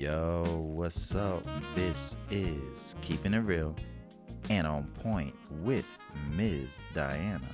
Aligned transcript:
Yo, 0.00 0.44
what's 0.74 1.14
up? 1.14 1.44
This 1.74 2.16
is 2.30 2.96
Keeping 3.02 3.34
It 3.34 3.40
Real 3.40 3.76
and 4.48 4.66
On 4.66 4.84
Point 5.02 5.34
with 5.62 5.84
Ms. 6.34 6.80
Diana 6.94 7.50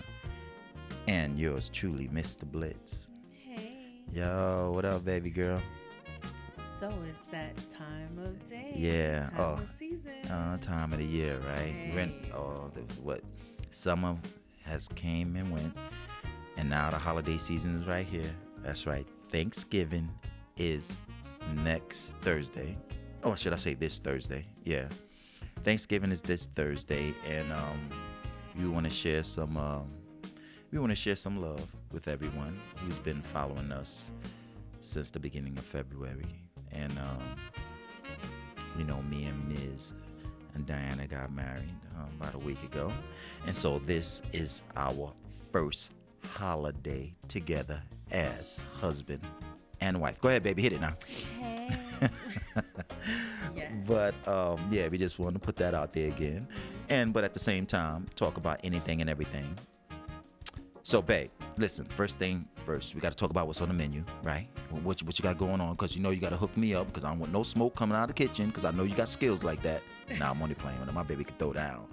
and 1.08 1.40
yours 1.40 1.68
truly, 1.68 2.06
Mr. 2.06 2.44
Blitz. 2.44 3.08
Hey. 3.32 3.72
Yo, 4.12 4.70
what 4.72 4.84
up, 4.84 5.04
baby 5.04 5.28
girl? 5.28 5.60
So 6.78 6.94
it's 7.08 7.18
that 7.32 7.56
time 7.68 8.16
of 8.24 8.48
day. 8.48 8.72
Yeah, 8.76 9.24
Time 9.30 9.34
oh, 9.38 9.52
of 9.54 9.68
season. 9.76 10.30
Uh, 10.30 10.56
time 10.58 10.92
of 10.92 11.00
the 11.00 11.04
year, 11.04 11.40
right? 11.48 11.74
In, 11.98 12.14
oh, 12.32 12.70
the, 12.72 12.82
what? 13.02 13.22
Summer 13.72 14.16
has 14.62 14.86
came 14.94 15.34
and 15.34 15.50
went, 15.50 15.76
and 16.56 16.70
now 16.70 16.90
the 16.90 16.98
holiday 16.98 17.38
season 17.38 17.74
is 17.74 17.88
right 17.88 18.06
here. 18.06 18.30
That's 18.62 18.86
right. 18.86 19.06
Thanksgiving 19.32 20.08
is 20.56 20.96
next 21.54 22.14
Thursday. 22.22 22.76
Oh, 23.22 23.34
should 23.34 23.52
I 23.52 23.56
say 23.56 23.74
this 23.74 23.98
Thursday? 23.98 24.46
Yeah. 24.64 24.88
Thanksgiving 25.64 26.12
is 26.12 26.22
this 26.22 26.46
Thursday, 26.54 27.14
and 27.28 27.52
um, 27.52 27.90
we 28.58 28.68
want 28.68 28.84
to 28.84 28.90
share 28.90 29.24
some. 29.24 29.56
Um, 29.56 29.90
we 30.70 30.78
want 30.78 30.90
to 30.90 30.96
share 30.96 31.16
some 31.16 31.40
love 31.40 31.66
with 31.92 32.08
everyone 32.08 32.58
who's 32.76 32.98
been 32.98 33.22
following 33.22 33.72
us 33.72 34.10
since 34.80 35.10
the 35.10 35.18
beginning 35.18 35.56
of 35.58 35.64
February, 35.64 36.26
and 36.72 36.92
um, 36.98 37.22
you 38.78 38.84
know, 38.84 39.02
me 39.02 39.24
and 39.24 39.48
Ms. 39.48 39.94
and 40.54 40.66
Diana 40.66 41.06
got 41.06 41.32
married 41.32 41.74
um, 41.96 42.08
about 42.20 42.34
a 42.34 42.38
week 42.38 42.62
ago. 42.62 42.92
And 43.46 43.56
so 43.56 43.78
this 43.80 44.22
is 44.32 44.62
our 44.76 45.12
first 45.52 45.92
holiday 46.34 47.12
together 47.28 47.80
as 48.12 48.60
husband 48.80 49.20
and 49.80 50.00
wife. 50.00 50.20
Go 50.20 50.28
ahead, 50.28 50.42
baby, 50.42 50.62
hit 50.62 50.72
it 50.72 50.80
now. 50.80 50.96
But 53.86 54.14
um, 54.26 54.66
yeah, 54.70 54.88
we 54.88 54.98
just 54.98 55.18
want 55.18 55.34
to 55.34 55.38
put 55.38 55.56
that 55.56 55.74
out 55.74 55.92
there 55.92 56.08
again. 56.08 56.46
And 56.88 57.12
but 57.12 57.24
at 57.24 57.32
the 57.32 57.38
same 57.38 57.66
time, 57.66 58.06
talk 58.16 58.36
about 58.36 58.60
anything 58.64 59.00
and 59.00 59.08
everything. 59.08 59.56
So, 60.82 61.00
babe, 61.02 61.30
listen. 61.56 61.84
First 61.86 62.18
thing 62.18 62.46
first, 62.64 62.94
we 62.94 63.00
got 63.00 63.10
to 63.10 63.16
talk 63.16 63.30
about 63.30 63.46
what's 63.46 63.60
on 63.60 63.68
the 63.68 63.74
menu, 63.74 64.04
right? 64.22 64.48
What 64.70 65.00
you, 65.00 65.06
what 65.06 65.18
you 65.18 65.22
got 65.22 65.38
going 65.38 65.60
on? 65.60 65.72
Because 65.72 65.96
you 65.96 66.02
know 66.02 66.10
you 66.10 66.20
got 66.20 66.30
to 66.30 66.36
hook 66.36 66.56
me 66.56 66.74
up 66.74 66.86
because 66.88 67.04
I 67.04 67.08
don't 67.10 67.18
want 67.18 67.32
no 67.32 67.42
smoke 67.42 67.74
coming 67.74 67.96
out 67.96 68.02
of 68.10 68.16
the 68.16 68.26
kitchen 68.26 68.48
because 68.48 68.64
I 68.64 68.70
know 68.72 68.84
you 68.84 68.94
got 68.94 69.08
skills 69.08 69.42
like 69.42 69.62
that. 69.62 69.82
Nah, 70.20 70.30
I'm 70.30 70.40
only 70.40 70.54
playing 70.54 70.78
with 70.78 70.88
it. 70.88 70.92
My 70.92 71.02
baby 71.02 71.24
can 71.24 71.36
throw 71.36 71.52
down. 71.52 71.88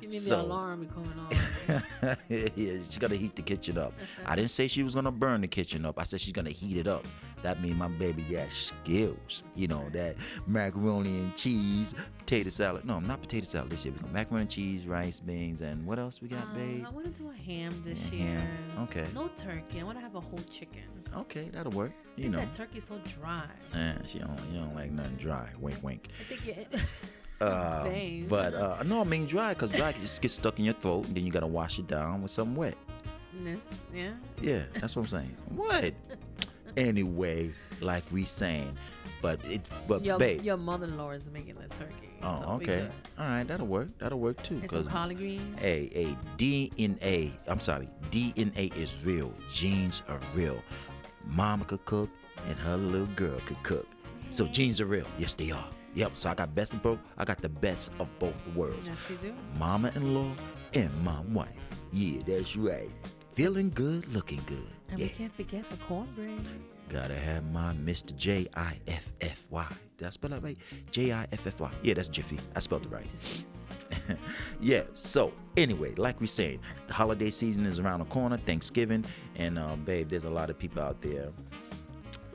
You 0.00 0.10
So- 0.12 0.38
the 0.38 0.42
alarm 0.42 0.88
going 0.92 1.12
on. 1.16 2.16
yeah, 2.28 2.48
she's 2.56 2.98
gonna 2.98 3.14
heat 3.14 3.36
the 3.36 3.42
kitchen 3.42 3.78
up. 3.78 3.92
I 4.26 4.34
didn't 4.34 4.50
say 4.50 4.66
she 4.66 4.82
was 4.82 4.96
gonna 4.96 5.12
burn 5.12 5.40
the 5.40 5.46
kitchen 5.46 5.86
up. 5.86 6.00
I 6.00 6.02
said 6.02 6.20
she's 6.20 6.32
gonna 6.32 6.50
heat 6.50 6.76
it 6.76 6.88
up. 6.88 7.06
That 7.44 7.60
means 7.60 7.76
my 7.76 7.88
baby 7.88 8.22
got 8.22 8.50
skills. 8.50 9.44
You 9.54 9.68
know 9.68 9.86
that 9.92 10.16
macaroni 10.46 11.18
and 11.18 11.36
cheese, 11.36 11.94
potato 12.18 12.48
salad. 12.48 12.86
No, 12.86 13.00
not 13.00 13.20
potato 13.20 13.44
salad 13.44 13.68
this 13.68 13.84
year. 13.84 13.92
We 13.92 14.00
got 14.00 14.12
macaroni 14.12 14.40
and 14.42 14.50
cheese, 14.50 14.86
rice, 14.86 15.20
beans, 15.20 15.60
and 15.60 15.84
what 15.86 15.98
else 15.98 16.22
we 16.22 16.28
got, 16.28 16.42
Um, 16.44 16.54
babe? 16.54 16.84
I 16.88 16.90
want 16.90 17.14
to 17.14 17.22
do 17.22 17.30
a 17.30 17.34
ham 17.34 17.78
this 17.84 18.10
year. 18.10 18.30
ham. 18.30 18.48
Okay. 18.84 19.04
No 19.14 19.28
turkey. 19.36 19.78
I 19.78 19.84
want 19.84 19.98
to 19.98 20.02
have 20.02 20.14
a 20.14 20.20
whole 20.20 20.40
chicken. 20.50 20.84
Okay, 21.14 21.50
that'll 21.52 21.70
work. 21.72 21.92
You 22.16 22.30
know. 22.30 22.38
that 22.38 22.54
turkey's 22.54 22.84
so 22.84 22.98
dry. 23.20 23.44
Eh, 23.74 23.92
she 24.06 24.20
don't, 24.20 24.40
you 24.50 24.60
don't 24.60 24.74
like 24.74 24.90
nothing 24.90 25.16
dry. 25.16 25.46
Wink, 25.60 25.78
wink. 25.82 26.08
I 26.20 26.24
think 26.24 26.48
it. 26.48 26.80
Uh, 27.40 27.90
but 28.28 28.54
uh, 28.54 28.82
no, 28.84 29.00
I 29.00 29.04
mean 29.04 29.26
dry, 29.26 29.52
cause 29.54 29.70
dry 29.72 29.92
just 29.92 30.22
gets 30.22 30.34
stuck 30.34 30.58
in 30.60 30.64
your 30.64 30.72
throat, 30.74 31.04
and 31.06 31.16
then 31.16 31.26
you 31.26 31.32
gotta 31.32 31.48
wash 31.48 31.78
it 31.80 31.86
down 31.88 32.22
with 32.22 32.30
something 32.30 32.54
wet. 32.54 32.76
This, 33.42 33.60
yeah. 33.92 34.12
Yeah, 34.40 34.62
that's 34.74 34.94
what 34.96 35.02
I'm 35.02 35.08
saying. 35.08 35.36
What? 35.56 35.92
Anyway, 36.76 37.52
like 37.80 38.04
we 38.12 38.24
saying, 38.24 38.76
but 39.22 39.44
it, 39.46 39.68
but 39.88 40.04
Your, 40.04 40.18
babe. 40.18 40.42
your 40.42 40.56
mother-in-law 40.56 41.12
is 41.12 41.28
making 41.32 41.54
the 41.54 41.68
turkey. 41.74 42.10
oh, 42.22 42.40
so 42.40 42.48
okay. 42.56 42.88
All 43.18 43.24
right, 43.26 43.44
that'll 43.46 43.66
work. 43.66 43.88
That'll 43.98 44.18
work 44.18 44.42
too. 44.42 44.58
And 44.60 44.70
some 44.70 44.84
collard 44.86 45.16
greens. 45.18 45.58
a 45.62 45.90
a 45.94 46.16
DNA. 46.36 47.32
I'm 47.46 47.60
sorry, 47.60 47.88
DNA 48.10 48.74
is 48.76 48.96
real. 49.04 49.32
Genes 49.50 50.02
are 50.08 50.20
real. 50.34 50.60
Mama 51.26 51.64
could 51.64 51.84
cook, 51.84 52.10
and 52.48 52.58
her 52.58 52.76
little 52.76 53.06
girl 53.14 53.38
could 53.46 53.62
cook. 53.62 53.86
So 54.30 54.46
genes 54.46 54.80
are 54.80 54.86
real. 54.86 55.06
Yes, 55.18 55.34
they 55.34 55.50
are. 55.52 55.68
Yep. 55.94 56.12
So 56.16 56.28
I 56.28 56.34
got 56.34 56.54
best 56.54 56.72
of 56.74 56.82
both. 56.82 56.98
I 57.16 57.24
got 57.24 57.40
the 57.40 57.48
best 57.48 57.90
of 58.00 58.16
both 58.18 58.34
worlds. 58.54 58.88
Yes, 58.88 58.98
you 59.08 59.16
do. 59.16 59.34
Mama-in-law 59.58 60.32
and 60.74 60.90
my 61.04 61.20
wife. 61.32 61.48
Yeah, 61.92 62.20
that's 62.26 62.56
right. 62.56 62.90
Feeling 63.32 63.70
good, 63.70 64.12
looking 64.12 64.40
good. 64.46 64.66
And 64.94 65.00
yeah. 65.00 65.08
we 65.08 65.12
can't 65.12 65.34
forget 65.34 65.68
the 65.70 65.76
cornbread. 65.88 66.38
Gotta 66.88 67.16
have 67.16 67.50
my 67.50 67.72
Mr. 67.72 68.14
J 68.14 68.46
I 68.54 68.78
F 68.86 69.10
F 69.20 69.44
Y. 69.50 69.66
Did 69.96 70.06
I 70.06 70.10
spell 70.10 70.30
that 70.30 70.40
right? 70.40 70.56
J 70.92 71.12
I 71.12 71.26
F 71.32 71.44
F 71.48 71.58
Y. 71.58 71.70
Yeah, 71.82 71.94
that's 71.94 72.06
Jiffy. 72.06 72.38
I 72.54 72.60
spelled 72.60 72.86
it 72.86 72.92
right. 72.92 73.12
Yeah. 74.60 74.82
So 74.94 75.32
anyway, 75.56 75.94
like 75.96 76.20
we 76.20 76.28
saying, 76.28 76.60
the 76.86 76.94
holiday 76.94 77.30
season 77.30 77.66
is 77.66 77.80
around 77.80 78.00
the 78.00 78.04
corner. 78.04 78.36
Thanksgiving, 78.36 79.04
and 79.34 79.58
um, 79.58 79.82
babe, 79.82 80.08
there's 80.08 80.26
a 80.26 80.30
lot 80.30 80.48
of 80.48 80.58
people 80.58 80.80
out 80.80 81.02
there. 81.02 81.30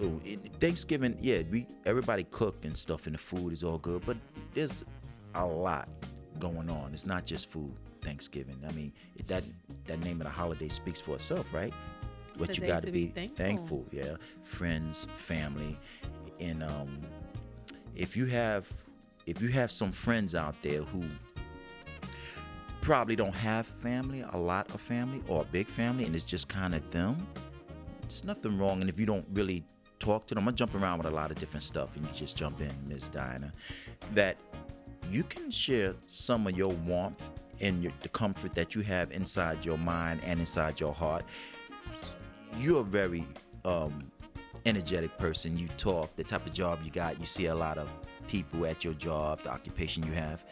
Ooh, 0.02 0.20
Thanksgiving, 0.60 1.18
yeah, 1.22 1.44
we 1.50 1.66
everybody 1.86 2.26
cook 2.26 2.66
and 2.66 2.76
stuff, 2.76 3.06
and 3.06 3.16
the 3.16 3.20
food 3.20 3.54
is 3.54 3.64
all 3.64 3.78
good, 3.78 4.06
but 4.06 4.18
there's 4.54 4.84
a 5.36 5.46
lot 5.46 5.88
going 6.40 6.70
on. 6.70 6.94
It's 6.94 7.06
not 7.06 7.26
just 7.26 7.50
food. 7.50 7.74
Thanksgiving. 8.02 8.58
I 8.68 8.72
mean, 8.74 8.94
that 9.28 9.44
that 9.86 10.00
name 10.02 10.22
of 10.22 10.28
the 10.28 10.34
holiday 10.34 10.70
speaks 10.70 11.00
for 11.00 11.16
itself, 11.16 11.54
right? 11.54 11.74
What 12.38 12.58
you 12.58 12.68
got 12.68 12.84
to 12.84 12.92
be 12.92 13.08
thankful. 13.08 13.36
thankful. 13.36 13.86
Yeah, 13.92 14.16
friends, 14.44 15.08
family, 15.16 15.78
and 16.40 16.64
um, 16.64 17.00
if 17.96 18.16
you 18.16 18.26
have 18.28 18.72
if 19.26 19.42
you 19.42 19.50
have 19.50 19.72
some 19.72 19.92
friends 19.92 20.36
out 20.36 20.56
there 20.62 20.82
who 20.82 21.04
probably 22.82 23.16
don't 23.16 23.36
have 23.36 23.68
family, 23.68 24.26
a 24.32 24.38
lot 24.38 24.74
of 24.74 24.82
family, 24.82 25.22
or 25.28 25.42
a 25.42 25.46
big 25.46 25.68
family, 25.68 26.06
and 26.06 26.16
it's 26.16 26.26
just 26.26 26.48
kind 26.48 26.74
of 26.74 26.90
them. 26.92 27.28
It's 28.04 28.24
nothing 28.24 28.58
wrong, 28.58 28.82
and 28.82 28.90
if 28.90 29.00
you 29.00 29.06
don't 29.06 29.26
really 29.34 29.64
talk 30.00 30.26
to 30.28 30.36
them, 30.36 30.48
I 30.48 30.52
jump 30.52 30.74
around 30.74 30.98
with 31.00 31.08
a 31.08 31.16
lot 31.16 31.30
of 31.30 31.38
different 31.38 31.64
stuff, 31.64 31.96
and 31.96 32.06
you 32.06 32.12
just 32.14 32.36
jump 32.36 32.62
in, 32.62 32.72
Miss 32.88 33.10
Diana. 33.10 33.54
That 34.16 34.38
you 35.12 35.24
can 35.24 35.52
share 35.52 35.94
some 36.08 36.48
of 36.48 36.58
your 36.58 36.70
warmth 36.70 37.30
and 37.62 37.84
your, 37.84 37.92
the 38.00 38.10
comfort 38.10 38.56
that 38.56 38.74
you 38.74 38.82
have 38.82 39.12
inside 39.12 39.66
your 39.66 39.78
mind 39.78 40.22
and 40.24 40.40
inside 40.40 40.80
your 40.80 40.94
heart. 40.94 41.26
You're 42.58 42.82
a 42.82 42.84
very 42.84 43.26
um, 43.66 44.12
energetic 44.66 45.18
person. 45.18 45.58
You 45.58 45.68
talk, 45.78 46.16
the 46.16 46.24
type 46.24 46.46
of 46.46 46.54
job 46.54 46.80
you 46.84 46.92
got, 46.92 47.20
you 47.20 47.26
see 47.26 47.48
a 47.48 47.56
lot 47.56 47.78
of 47.78 47.90
people 48.28 48.66
at 48.66 48.84
your 48.84 48.94
job, 48.94 49.44
the 49.44 49.50
occupation 49.50 50.06
you 50.06 50.14
have, 50.14 50.44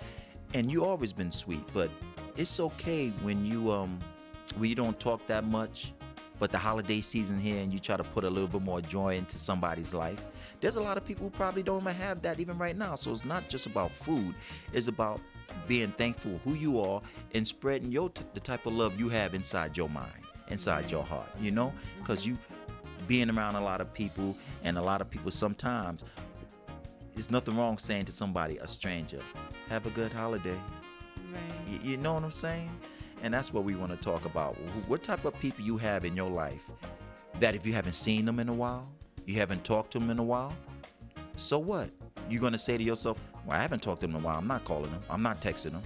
and 0.53 0.71
you 0.71 0.85
always 0.85 1.13
been 1.13 1.31
sweet. 1.31 1.63
But 1.73 1.89
it's 2.35 2.59
okay 2.59 3.09
when 3.21 3.45
you 3.45 3.71
um 3.71 3.99
when 4.57 4.69
you 4.69 4.75
don't 4.75 4.99
talk 4.99 5.25
that 5.27 5.43
much, 5.43 5.93
but 6.39 6.51
the 6.51 6.57
holiday 6.57 7.01
season 7.01 7.39
here 7.39 7.61
and 7.61 7.73
you 7.73 7.79
try 7.79 7.97
to 7.97 8.03
put 8.03 8.23
a 8.23 8.29
little 8.29 8.47
bit 8.47 8.61
more 8.61 8.81
joy 8.81 9.15
into 9.15 9.37
somebody's 9.37 9.93
life. 9.93 10.25
There's 10.61 10.77
a 10.77 10.81
lot 10.81 10.97
of 10.97 11.05
people 11.05 11.25
who 11.25 11.29
probably 11.31 11.63
don't 11.63 11.81
even 11.81 11.93
have 11.95 12.21
that 12.21 12.39
even 12.39 12.57
right 12.57 12.75
now. 12.75 12.95
So 12.95 13.11
it's 13.11 13.25
not 13.25 13.47
just 13.49 13.65
about 13.65 13.91
food; 13.91 14.33
it's 14.73 14.87
about 14.87 15.19
being 15.67 15.91
thankful 15.91 16.39
who 16.43 16.53
you 16.53 16.79
are 16.79 17.01
and 17.33 17.45
spreading 17.47 17.91
your 17.91 18.09
t- 18.09 18.23
the 18.33 18.39
type 18.39 18.65
of 18.65 18.73
love 18.73 18.99
you 18.99 19.09
have 19.09 19.33
inside 19.33 19.75
your 19.75 19.89
mind, 19.89 20.23
inside 20.49 20.91
your 20.91 21.03
heart. 21.03 21.29
You 21.39 21.51
know, 21.51 21.73
because 21.99 22.25
you 22.25 22.37
being 23.07 23.29
around 23.29 23.55
a 23.55 23.61
lot 23.61 23.81
of 23.81 23.93
people 23.93 24.35
and 24.63 24.77
a 24.77 24.81
lot 24.81 24.99
of 25.01 25.09
people 25.09 25.31
sometimes 25.31 26.03
there's 27.13 27.31
nothing 27.31 27.55
wrong 27.55 27.77
saying 27.77 28.05
to 28.05 28.11
somebody 28.11 28.57
a 28.57 28.67
stranger 28.67 29.19
have 29.69 29.85
a 29.85 29.89
good 29.91 30.11
holiday. 30.11 30.59
Right. 31.31 31.81
you, 31.83 31.91
you 31.91 31.97
know 31.97 32.13
what 32.13 32.23
i'm 32.23 32.31
saying? 32.31 32.69
And 33.23 33.33
that's 33.33 33.51
what 33.51 33.63
we 33.63 33.75
want 33.75 33.91
to 33.91 33.97
talk 33.97 34.25
about. 34.25 34.55
What 34.88 35.01
type 35.03 35.25
of 35.25 35.33
people 35.39 35.65
you 35.65 35.77
have 35.77 36.05
in 36.05 36.15
your 36.15 36.29
life 36.29 36.63
that 37.39 37.55
if 37.55 37.65
you 37.65 37.73
haven't 37.73 37.93
seen 37.93 38.25
them 38.25 38.39
in 38.39 38.50
a 38.50 38.53
while 38.53 38.88
you 39.25 39.35
haven't 39.35 39.63
talked 39.63 39.91
to 39.91 40.00
them 40.00 40.09
in 40.09 40.19
a 40.19 40.23
while 40.23 40.53
so 41.35 41.59
what? 41.59 41.89
You're 42.29 42.41
going 42.41 42.53
to 42.53 42.59
say 42.59 42.77
to 42.77 42.83
yourself 42.83 43.17
well 43.45 43.57
i 43.57 43.61
haven't 43.61 43.81
talked 43.81 44.01
to 44.01 44.07
them 44.07 44.15
in 44.15 44.21
a 44.21 44.25
while 44.25 44.38
i'm 44.38 44.47
not 44.47 44.63
calling 44.65 44.91
them 44.91 45.01
i'm 45.09 45.21
not 45.21 45.39
texting 45.39 45.71
them 45.71 45.83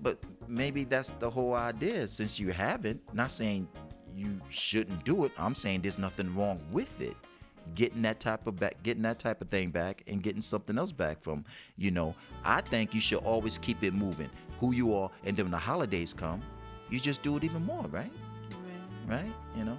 but 0.00 0.18
maybe 0.48 0.84
that's 0.84 1.12
the 1.12 1.28
whole 1.28 1.54
idea 1.54 2.06
since 2.06 2.38
you 2.38 2.52
haven't 2.52 3.00
not 3.12 3.30
saying 3.30 3.68
you 4.14 4.40
shouldn't 4.48 5.04
do 5.04 5.24
it 5.24 5.32
i'm 5.38 5.54
saying 5.54 5.80
there's 5.80 5.98
nothing 5.98 6.34
wrong 6.36 6.60
with 6.70 7.00
it. 7.00 7.16
Getting 7.74 8.02
that 8.02 8.20
type 8.20 8.46
of 8.46 8.56
back 8.56 8.82
getting 8.82 9.02
that 9.04 9.18
type 9.18 9.40
of 9.40 9.48
thing 9.48 9.70
back 9.70 10.02
and 10.06 10.22
getting 10.22 10.42
something 10.42 10.76
else 10.76 10.92
back 10.92 11.22
from 11.22 11.44
you 11.76 11.90
know 11.90 12.14
i 12.44 12.60
think 12.60 12.94
you 12.94 13.00
should 13.00 13.20
always 13.20 13.56
keep 13.56 13.82
it 13.82 13.94
moving 13.94 14.28
who 14.60 14.72
you 14.72 14.94
are 14.94 15.10
and 15.24 15.34
then 15.36 15.46
when 15.46 15.50
the 15.52 15.58
holidays 15.58 16.12
come 16.12 16.42
you 16.90 17.00
just 17.00 17.22
do 17.22 17.36
it 17.36 17.44
even 17.44 17.64
more 17.64 17.86
right? 17.88 18.12
Right. 19.06 19.22
right? 19.22 19.32
You 19.56 19.64
know? 19.64 19.78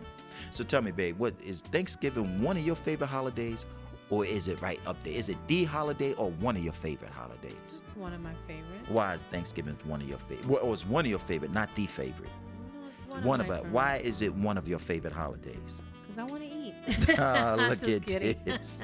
So 0.50 0.64
tell 0.64 0.82
me 0.82 0.92
babe 0.92 1.20
what 1.20 1.36
is 1.44 1.62
thanksgiving 1.62 2.42
one 2.42 2.58
of 2.58 2.66
your 2.66 2.76
favorite 2.76 3.08
holidays 3.08 3.66
or 4.10 4.26
is 4.26 4.48
it 4.48 4.62
right 4.62 4.80
up 4.86 5.02
there 5.04 5.14
is 5.14 5.30
it 5.30 5.38
the 5.48 5.64
holiday 5.64 6.14
or 6.14 6.30
one 6.32 6.56
of 6.56 6.64
your 6.64 6.74
favorite 6.74 7.12
holidays 7.12 7.54
It's 7.66 7.96
one 7.96 8.14
of 8.14 8.22
my 8.22 8.34
favorites. 8.48 8.88
why 8.90 9.14
is 9.16 9.24
thanksgiving 9.24 9.78
one 9.86 10.02
of 10.02 10.08
your 10.08 10.20
favorite 10.20 10.48
well, 10.48 10.72
is 10.74 10.86
one 10.86 11.06
of 11.06 11.10
your 11.10 11.20
favorite 11.20 11.52
not 11.52 11.74
the 11.76 11.86
favorite 11.88 12.30
No, 12.74 12.88
it's 12.88 13.10
one, 13.12 13.24
one 13.24 13.42
of 13.42 13.50
of 13.50 13.66
it 13.66 13.72
why 13.72 13.98
is 13.98 14.22
it 14.22 14.34
one 14.34 14.58
of 14.58 14.68
your 14.68 14.80
favorite 14.80 15.14
holidays 15.14 15.82
Because 16.08 16.18
I 16.20 16.24
want 16.32 16.42
to 16.44 16.48
eat. 16.48 16.74
Ah, 17.18 17.54
I'm 17.54 17.70
look 17.70 17.84
at 17.88 18.06
kidding. 18.06 18.40
this. 18.46 18.80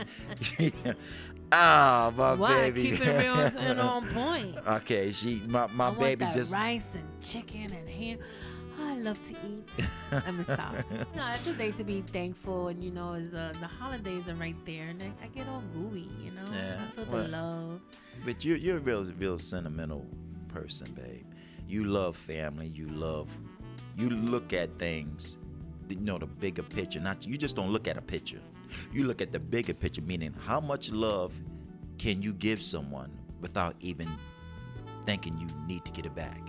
Ah, 1.53 2.13
my 2.15 2.33
What? 2.35 2.49
baby. 2.49 2.91
Keep 2.91 3.01
it 3.05 3.23
real 3.23 3.33
and 3.35 3.79
on 3.79 4.07
point. 4.09 4.55
okay, 4.67 5.11
she 5.11 5.41
my, 5.47 5.67
my 5.67 5.85
I 5.85 5.87
want 5.89 5.99
baby 5.99 6.23
that 6.25 6.33
just 6.33 6.53
rice 6.53 6.83
and 6.93 7.03
chicken 7.21 7.73
and 7.73 7.89
ham. 7.89 8.19
Oh, 8.81 8.89
I 8.89 8.95
love 8.97 9.19
to 9.27 9.33
eat. 9.47 9.87
Let 10.11 10.33
me 10.33 10.43
stop. 10.43 10.73
No, 11.15 11.27
it's 11.33 11.47
a 11.47 11.53
day 11.53 11.71
to 11.73 11.83
be 11.83 12.01
thankful, 12.01 12.69
and 12.69 12.83
you 12.83 12.91
know, 12.91 13.13
is 13.13 13.33
uh, 13.33 13.53
the 13.59 13.67
holidays 13.67 14.27
are 14.27 14.35
right 14.35 14.55
there, 14.65 14.87
and 14.87 15.01
I, 15.01 15.25
I 15.25 15.27
get 15.27 15.47
all 15.47 15.63
gooey. 15.73 16.09
You 16.23 16.31
know, 16.31 16.45
Yeah, 16.51 16.81
I 16.87 16.95
feel 16.95 17.05
well, 17.11 17.23
the 17.23 17.29
love. 17.29 17.81
But 18.25 18.43
you're 18.43 18.57
you're 18.57 18.77
a 18.77 18.81
real 18.81 19.05
real 19.17 19.37
sentimental 19.39 20.05
person, 20.47 20.91
babe. 20.93 21.25
You 21.67 21.83
love 21.85 22.17
family. 22.17 22.67
You 22.67 22.87
love. 22.89 23.29
You 23.97 24.09
look 24.09 24.53
at 24.53 24.77
things, 24.79 25.37
you 25.89 25.97
know, 25.97 26.17
the 26.17 26.25
bigger 26.25 26.63
picture. 26.63 26.99
Not 26.99 27.25
you 27.25 27.37
just 27.37 27.55
don't 27.55 27.71
look 27.71 27.87
at 27.87 27.97
a 27.97 28.01
picture. 28.01 28.41
You 28.91 29.03
look 29.03 29.21
at 29.21 29.31
the 29.31 29.39
bigger 29.39 29.73
picture, 29.73 30.01
meaning 30.01 30.33
how 30.45 30.59
much 30.59 30.91
love 30.91 31.33
can 31.97 32.21
you 32.21 32.33
give 32.33 32.61
someone 32.61 33.11
without 33.41 33.75
even 33.81 34.09
thinking 35.05 35.37
you 35.39 35.47
need 35.67 35.83
to 35.85 35.91
get 35.91 36.05
it 36.05 36.15
back. 36.15 36.41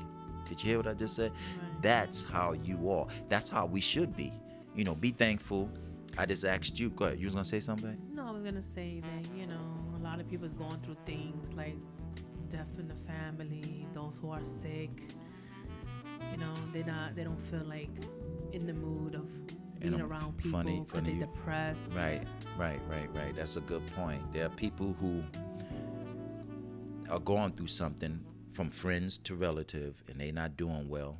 Did 0.48 0.62
you 0.62 0.68
hear 0.70 0.78
what 0.78 0.86
I 0.86 0.94
just 0.94 1.16
said? 1.16 1.32
Right. 1.32 1.71
That's 1.82 2.22
how 2.22 2.52
you 2.64 2.90
are. 2.90 3.06
That's 3.28 3.48
how 3.48 3.66
we 3.66 3.80
should 3.80 4.16
be. 4.16 4.32
You 4.74 4.84
know, 4.84 4.94
be 4.94 5.10
thankful. 5.10 5.68
I 6.16 6.26
just 6.26 6.44
asked 6.44 6.78
you. 6.78 6.90
Go 6.90 7.06
ahead. 7.06 7.18
You 7.18 7.26
was 7.26 7.34
gonna 7.34 7.44
say 7.44 7.60
something? 7.60 7.98
No, 8.12 8.26
I 8.26 8.30
was 8.30 8.42
gonna 8.42 8.62
say 8.62 9.00
that 9.00 9.36
you 9.36 9.46
know 9.46 9.60
a 9.96 10.00
lot 10.00 10.20
of 10.20 10.28
people's 10.28 10.54
going 10.54 10.78
through 10.78 10.96
things 11.06 11.52
like 11.54 11.76
death 12.48 12.78
in 12.78 12.86
the 12.86 12.94
family, 12.94 13.86
those 13.94 14.18
who 14.20 14.30
are 14.30 14.44
sick. 14.44 14.90
You 16.30 16.38
know, 16.38 16.54
they 16.72 16.82
not 16.82 17.16
they 17.16 17.24
don't 17.24 17.40
feel 17.40 17.64
like 17.64 17.90
in 18.52 18.66
the 18.66 18.74
mood 18.74 19.14
of 19.14 19.28
being 19.80 20.00
around 20.00 20.36
people 20.36 20.60
funny- 20.60 20.84
funny 20.86 21.18
they're 21.18 21.26
depressed. 21.26 21.80
Right, 21.94 22.22
right, 22.56 22.80
right, 22.88 23.12
right. 23.14 23.34
That's 23.34 23.56
a 23.56 23.60
good 23.62 23.84
point. 23.88 24.20
There 24.32 24.46
are 24.46 24.50
people 24.50 24.94
who 25.00 25.22
are 27.10 27.18
going 27.18 27.52
through 27.52 27.66
something 27.66 28.20
from 28.52 28.70
friends 28.70 29.18
to 29.18 29.34
relative 29.34 30.02
and 30.08 30.20
they're 30.20 30.32
not 30.32 30.56
doing 30.56 30.88
well 30.88 31.18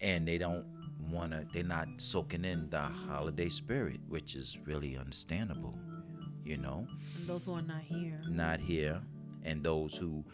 and 0.00 0.26
they 0.26 0.38
don't 0.38 0.64
want 1.10 1.32
to 1.32 1.46
they're 1.52 1.64
not 1.64 1.88
soaking 1.96 2.44
in 2.44 2.68
the 2.70 2.80
holiday 2.80 3.48
spirit 3.48 4.00
which 4.08 4.34
is 4.34 4.58
really 4.64 4.96
understandable 4.96 5.74
you 6.44 6.56
know? 6.56 6.86
And 7.16 7.26
those 7.26 7.44
who 7.44 7.54
are 7.54 7.62
not 7.62 7.82
here. 7.82 8.20
not 8.28 8.60
here 8.60 9.00
and 9.44 9.62
those 9.62 9.94
who 9.94 10.24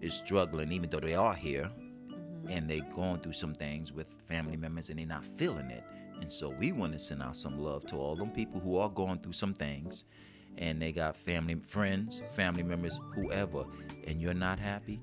is 0.00 0.14
struggling 0.14 0.72
even 0.72 0.90
though 0.90 1.00
they 1.00 1.14
are 1.14 1.34
here 1.34 1.70
mm-hmm. 2.08 2.50
and 2.50 2.68
they're 2.68 2.86
going 2.94 3.20
through 3.20 3.32
some 3.32 3.54
things 3.54 3.92
with 3.92 4.08
family 4.28 4.56
members 4.56 4.90
and 4.90 4.98
they're 4.98 5.06
not 5.06 5.24
feeling 5.24 5.70
it. 5.70 5.84
And 6.20 6.30
so 6.30 6.50
we 6.50 6.72
want 6.72 6.92
to 6.92 6.98
send 6.98 7.22
out 7.22 7.36
some 7.36 7.58
love 7.58 7.86
to 7.86 7.96
all 7.96 8.14
them 8.14 8.30
people 8.30 8.60
who 8.60 8.76
are 8.76 8.88
going 8.88 9.18
through 9.18 9.32
some 9.32 9.54
things 9.54 10.04
and 10.58 10.80
they 10.80 10.92
got 10.92 11.16
family 11.16 11.56
friends 11.66 12.22
family 12.34 12.62
members 12.62 13.00
whoever 13.14 13.64
and 14.06 14.20
you're 14.20 14.34
not 14.34 14.58
happy? 14.58 15.00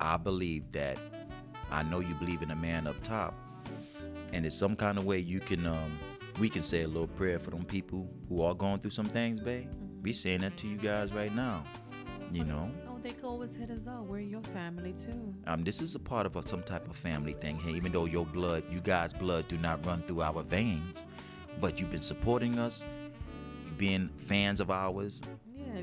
I 0.00 0.16
believe 0.16 0.70
that 0.72 0.98
i 1.70 1.82
know 1.82 2.00
you 2.00 2.14
believe 2.16 2.42
in 2.42 2.50
a 2.50 2.56
man 2.56 2.86
up 2.86 2.96
top 3.02 3.34
and 4.32 4.44
it's 4.46 4.56
some 4.56 4.76
kind 4.76 4.98
of 4.98 5.04
way 5.04 5.18
you 5.18 5.40
can 5.40 5.66
um 5.66 5.98
we 6.40 6.48
can 6.48 6.62
say 6.62 6.82
a 6.82 6.88
little 6.88 7.06
prayer 7.08 7.38
for 7.38 7.50
them 7.50 7.64
people 7.64 8.08
who 8.28 8.42
are 8.42 8.54
going 8.54 8.78
through 8.78 8.90
some 8.90 9.06
things 9.06 9.40
babe 9.40 9.68
we 10.02 10.12
saying 10.12 10.40
that 10.40 10.56
to 10.56 10.66
you 10.68 10.76
guys 10.76 11.12
right 11.12 11.34
now 11.34 11.64
you 12.30 12.44
know 12.44 12.70
Oh, 12.88 12.98
they 13.02 13.10
could 13.10 13.24
always 13.24 13.54
hit 13.54 13.70
us 13.70 13.86
up. 13.86 14.04
We're 14.06 14.18
your 14.20 14.40
family 14.42 14.92
too. 14.92 15.32
um, 15.46 15.62
this 15.62 15.80
is 15.80 15.94
a 15.94 15.98
part 15.98 16.26
of 16.26 16.34
a, 16.34 16.42
some 16.42 16.62
type 16.62 16.88
of 16.88 16.96
family 16.96 17.34
thing 17.34 17.56
here, 17.56 17.76
even 17.76 17.92
though 17.92 18.06
your 18.06 18.26
blood, 18.26 18.64
you 18.70 18.80
guys' 18.80 19.12
blood, 19.12 19.46
do 19.48 19.58
not 19.58 19.84
run 19.86 20.02
through 20.02 20.22
our 20.22 20.42
veins. 20.42 21.04
But 21.60 21.78
you've 21.78 21.90
been 21.92 22.00
supporting 22.00 22.58
us, 22.58 22.84
being 23.76 24.08
fans 24.16 24.58
of 24.60 24.70
ours. 24.72 25.20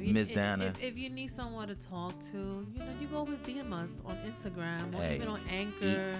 You, 0.01 0.13
Miss 0.13 0.29
Diana. 0.29 0.65
If, 0.65 0.81
if 0.81 0.97
you 0.97 1.09
need 1.09 1.31
someone 1.31 1.67
to 1.67 1.75
talk 1.75 2.13
to, 2.31 2.37
you 2.73 2.79
know, 2.79 2.85
you 2.99 3.07
go 3.07 3.23
with 3.23 3.43
DM 3.43 3.71
us 3.73 3.89
on 4.05 4.17
Instagram 4.17 4.93
or 4.95 5.01
Hey, 5.01 5.15
even 5.15 5.27
on 5.27 5.41
Anchor. 5.49 6.15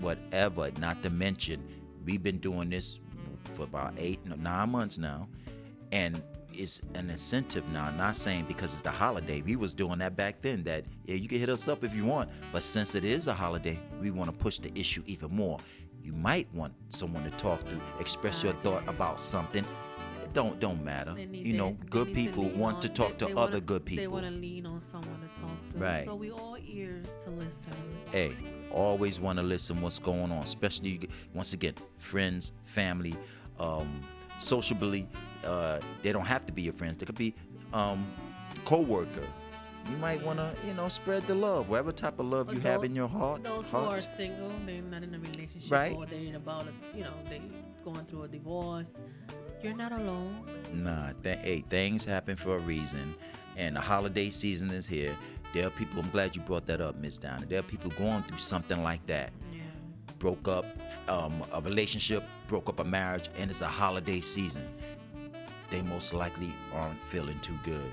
whatever. 0.00 0.70
Not 0.78 1.02
to 1.02 1.10
mention, 1.10 1.62
we've 2.04 2.22
been 2.22 2.38
doing 2.38 2.70
this 2.70 3.00
for 3.54 3.64
about 3.64 3.94
eight, 3.98 4.20
nine 4.24 4.70
months 4.70 4.98
now, 4.98 5.28
and 5.92 6.22
it's 6.52 6.82
an 6.94 7.10
incentive 7.10 7.66
now. 7.72 7.90
Not 7.90 8.16
saying 8.16 8.46
because 8.48 8.72
it's 8.72 8.82
the 8.82 8.90
holiday. 8.90 9.40
We 9.42 9.56
was 9.56 9.74
doing 9.74 9.98
that 10.00 10.16
back 10.16 10.40
then. 10.42 10.62
That 10.64 10.84
yeah, 11.04 11.14
you 11.16 11.28
can 11.28 11.38
hit 11.38 11.48
us 11.48 11.68
up 11.68 11.84
if 11.84 11.94
you 11.94 12.04
want, 12.04 12.30
but 12.52 12.64
since 12.64 12.94
it 12.94 13.04
is 13.04 13.26
a 13.26 13.34
holiday, 13.34 13.78
we 14.00 14.10
want 14.10 14.30
to 14.30 14.36
push 14.36 14.58
the 14.58 14.70
issue 14.78 15.02
even 15.06 15.30
more. 15.34 15.58
You 16.02 16.12
might 16.14 16.52
want 16.54 16.72
someone 16.88 17.24
to 17.24 17.30
talk 17.32 17.62
to, 17.68 17.80
express 18.00 18.42
your 18.42 18.54
thought 18.62 18.88
about 18.88 19.20
something. 19.20 19.64
Don't 20.32 20.60
don't 20.60 20.84
matter. 20.84 21.18
You 21.18 21.54
know, 21.56 21.76
good 21.88 22.08
to 22.08 22.14
people 22.14 22.44
lean 22.44 22.58
want 22.58 22.82
to 22.82 22.88
talk 22.88 23.12
they- 23.18 23.18
to 23.18 23.24
they 23.26 23.32
other 23.32 23.42
wanna- 23.42 23.60
good 23.62 23.84
people. 23.84 24.02
They 24.02 24.08
want 24.08 24.24
to 24.26 24.30
lean 24.30 24.64
on 24.66 24.78
someone 24.80 25.20
to 25.20 25.40
talk 25.40 25.72
to. 25.72 25.78
Right. 25.78 26.04
So 26.04 26.14
we 26.14 26.30
all 26.30 26.56
ears 26.64 27.16
to 27.24 27.30
listen. 27.30 27.72
hey, 28.12 28.36
always 28.70 29.18
want 29.18 29.38
to 29.38 29.42
listen 29.42 29.80
what's 29.80 29.98
going 29.98 30.30
on, 30.30 30.42
especially 30.42 31.08
once 31.34 31.52
again, 31.52 31.74
friends, 31.98 32.52
family, 32.64 33.16
um, 33.58 34.02
sociably. 34.38 35.08
Uh, 35.44 35.80
they 36.02 36.12
don't 36.12 36.26
have 36.26 36.46
to 36.46 36.52
be 36.52 36.62
your 36.62 36.74
friends. 36.74 36.98
They 36.98 37.06
could 37.06 37.18
be 37.18 37.34
um, 37.72 38.06
co-worker. 38.64 39.26
You 39.90 39.96
might 39.96 40.22
want 40.24 40.38
to, 40.38 40.52
you 40.66 40.74
know, 40.74 40.88
spread 40.88 41.26
the 41.26 41.34
love, 41.34 41.68
whatever 41.68 41.90
type 41.90 42.20
of 42.20 42.26
love 42.26 42.50
Or 42.50 42.54
you 42.54 42.60
have 42.60 42.84
in 42.84 42.94
your 42.94 43.08
heart. 43.08 43.42
Those 43.42 43.64
who 43.66 43.78
are 43.78 44.00
single, 44.00 44.52
they're 44.66 44.82
not 44.82 45.02
in 45.02 45.14
a 45.14 45.18
relationship, 45.18 45.70
Right. 45.72 45.94
or 45.94 46.04
they're 46.06 46.20
in 46.20 46.34
about, 46.36 46.66
a, 46.68 46.96
you 46.96 47.02
know, 47.04 47.14
they 47.28 47.40
going 47.82 48.04
through 48.04 48.24
a 48.24 48.28
divorce. 48.28 48.92
You're 49.62 49.76
not 49.76 49.92
alone. 49.92 50.44
Nah, 50.72 51.12
th- 51.22 51.38
hey, 51.42 51.64
things 51.68 52.04
happen 52.04 52.36
for 52.36 52.56
a 52.56 52.60
reason, 52.60 53.14
and 53.56 53.76
the 53.76 53.80
holiday 53.80 54.30
season 54.30 54.70
is 54.70 54.86
here. 54.86 55.16
There 55.52 55.66
are 55.66 55.70
people. 55.70 56.00
I'm 56.00 56.10
glad 56.10 56.34
you 56.36 56.42
brought 56.42 56.66
that 56.66 56.80
up, 56.80 56.96
Miss 56.96 57.18
Donna. 57.18 57.44
There 57.46 57.58
are 57.58 57.64
people 57.64 57.90
going 57.98 58.22
through 58.22 58.38
something 58.38 58.82
like 58.82 59.04
that. 59.06 59.32
Yeah. 59.52 59.58
broke 60.18 60.46
up 60.48 60.64
um, 61.08 61.42
a 61.52 61.60
relationship, 61.60 62.22
broke 62.46 62.68
up 62.68 62.78
a 62.80 62.84
marriage, 62.84 63.28
and 63.38 63.50
it's 63.50 63.60
a 63.60 63.66
holiday 63.66 64.20
season. 64.20 64.66
They 65.70 65.82
most 65.82 66.12
likely 66.14 66.52
aren't 66.72 67.00
feeling 67.08 67.38
too 67.40 67.58
good. 67.64 67.92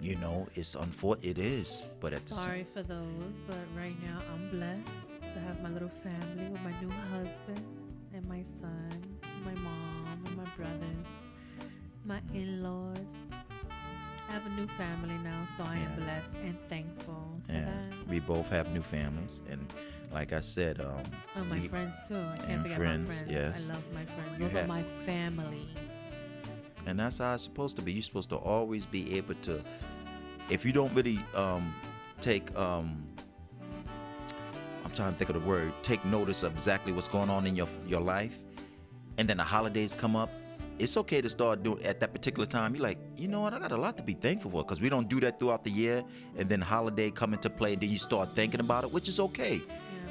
You 0.00 0.16
know, 0.16 0.48
it's 0.54 0.74
unfortunate. 0.74 1.26
It 1.26 1.38
is, 1.38 1.82
but 2.00 2.12
at 2.14 2.24
the 2.26 2.34
same 2.34 2.44
Sorry 2.44 2.64
for 2.64 2.82
those, 2.82 3.34
but 3.46 3.58
right 3.76 3.96
now 4.02 4.20
I'm 4.32 4.48
blessed 4.50 5.32
to 5.34 5.38
have 5.40 5.60
my 5.62 5.68
little 5.68 5.90
family 6.02 6.48
with 6.48 6.62
my 6.62 6.72
new 6.80 6.90
husband 7.12 7.64
and 8.14 8.26
my 8.26 8.42
son, 8.42 9.02
my 9.44 9.54
mom 9.54 10.22
and 10.26 10.36
my 10.36 10.44
brothers, 10.56 11.06
my 12.04 12.20
in-laws. 12.34 12.98
I 14.28 14.32
have 14.32 14.46
a 14.46 14.50
new 14.50 14.66
family 14.68 15.16
now, 15.24 15.44
so 15.56 15.64
I 15.64 15.76
am 15.76 15.96
blessed 15.96 16.34
and 16.44 16.56
thankful 16.68 17.40
for 17.46 17.52
yeah, 17.52 17.64
that. 17.64 18.08
we 18.08 18.20
both 18.20 18.48
have 18.50 18.72
new 18.72 18.82
families, 18.82 19.42
and 19.50 19.66
like 20.12 20.32
I 20.32 20.40
said, 20.40 20.80
um, 20.80 21.02
Oh, 21.36 21.44
my 21.44 21.58
we- 21.60 21.68
friends 21.68 21.96
too. 22.06 22.16
I 22.16 22.36
can't 22.36 22.48
and 22.50 22.62
forget 22.62 22.76
friends, 22.78 23.22
my 23.22 23.32
friends. 23.32 23.32
yes. 23.32 23.70
I 23.70 23.74
love 23.74 23.84
my 23.92 24.04
friends. 24.04 24.32
You 24.38 24.44
Those 24.44 24.52
have- 24.52 24.64
are 24.64 24.68
my 24.68 24.82
family. 25.04 25.68
and 26.86 26.98
that's 26.98 27.18
how 27.18 27.34
it's 27.34 27.42
supposed 27.42 27.76
to 27.76 27.82
be. 27.82 27.92
You're 27.92 28.02
supposed 28.02 28.30
to 28.30 28.36
always 28.36 28.86
be 28.86 29.16
able 29.16 29.34
to, 29.42 29.60
if 30.48 30.64
you 30.64 30.72
don't 30.72 30.94
really 30.94 31.18
um, 31.34 31.74
take, 32.20 32.56
um, 32.56 33.04
I'm 34.84 34.92
trying 34.92 35.12
to 35.12 35.18
think 35.18 35.28
of 35.30 35.34
the 35.42 35.46
word, 35.48 35.72
take 35.82 36.04
notice 36.04 36.42
of 36.42 36.52
exactly 36.54 36.92
what's 36.92 37.08
going 37.08 37.30
on 37.30 37.46
in 37.46 37.54
your 37.56 37.68
your 37.86 38.00
life, 38.00 38.38
and 39.20 39.28
then 39.28 39.36
the 39.36 39.44
holidays 39.44 39.94
come 39.94 40.16
up. 40.16 40.30
It's 40.78 40.96
okay 40.96 41.20
to 41.20 41.28
start 41.28 41.62
doing 41.62 41.84
at 41.84 42.00
that 42.00 42.14
particular 42.14 42.46
time. 42.46 42.74
You're 42.74 42.82
like, 42.82 42.98
you 43.18 43.28
know 43.28 43.42
what? 43.42 43.52
I 43.52 43.58
got 43.58 43.70
a 43.70 43.76
lot 43.76 43.98
to 43.98 44.02
be 44.02 44.14
thankful 44.14 44.50
for 44.50 44.62
because 44.64 44.80
we 44.80 44.88
don't 44.88 45.10
do 45.10 45.20
that 45.20 45.38
throughout 45.38 45.62
the 45.62 45.70
year, 45.70 46.02
and 46.38 46.48
then 46.48 46.62
holiday 46.62 47.10
come 47.10 47.34
into 47.34 47.50
play, 47.50 47.74
and 47.74 47.82
then 47.82 47.90
you 47.90 47.98
start 47.98 48.34
thinking 48.34 48.60
about 48.60 48.84
it, 48.84 48.90
which 48.90 49.06
is 49.06 49.20
okay. 49.20 49.56
Yeah, 49.56 49.66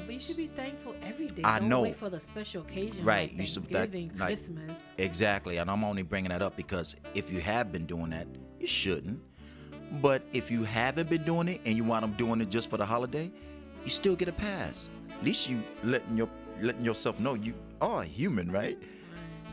but 0.06 0.14
you 0.14 0.20
should 0.20 0.36
be 0.36 0.46
thankful 0.46 0.94
every 1.02 1.26
day. 1.26 1.42
I 1.42 1.58
Don't 1.58 1.68
know. 1.70 1.82
Wait 1.82 1.96
for 1.96 2.08
the 2.08 2.20
special 2.20 2.62
occasion. 2.62 3.04
Right, 3.04 3.30
Like 3.32 3.40
you 3.40 3.46
should- 3.48 3.64
that- 3.70 3.92
like- 3.92 4.16
Christmas. 4.16 4.70
Exactly, 4.98 5.56
and 5.56 5.68
I'm 5.68 5.82
only 5.82 6.04
bringing 6.04 6.28
that 6.30 6.40
up 6.40 6.56
because 6.56 6.94
if 7.14 7.32
you 7.32 7.40
have 7.40 7.72
been 7.72 7.86
doing 7.86 8.10
that, 8.10 8.28
you 8.60 8.68
shouldn't. 8.68 9.18
But 10.00 10.22
if 10.32 10.52
you 10.52 10.62
haven't 10.62 11.10
been 11.10 11.24
doing 11.24 11.48
it 11.48 11.62
and 11.66 11.76
you 11.76 11.82
wind 11.82 12.04
up 12.04 12.16
doing 12.16 12.40
it 12.40 12.48
just 12.48 12.70
for 12.70 12.76
the 12.76 12.86
holiday, 12.86 13.32
you 13.84 13.90
still 13.90 14.14
get 14.14 14.28
a 14.28 14.32
pass. 14.32 14.88
At 15.18 15.24
least 15.24 15.48
you 15.48 15.64
letting 15.82 16.16
your 16.16 16.28
letting 16.60 16.84
yourself 16.84 17.18
know 17.18 17.34
you 17.34 17.54
are 17.80 18.04
human, 18.04 18.52
right? 18.52 18.78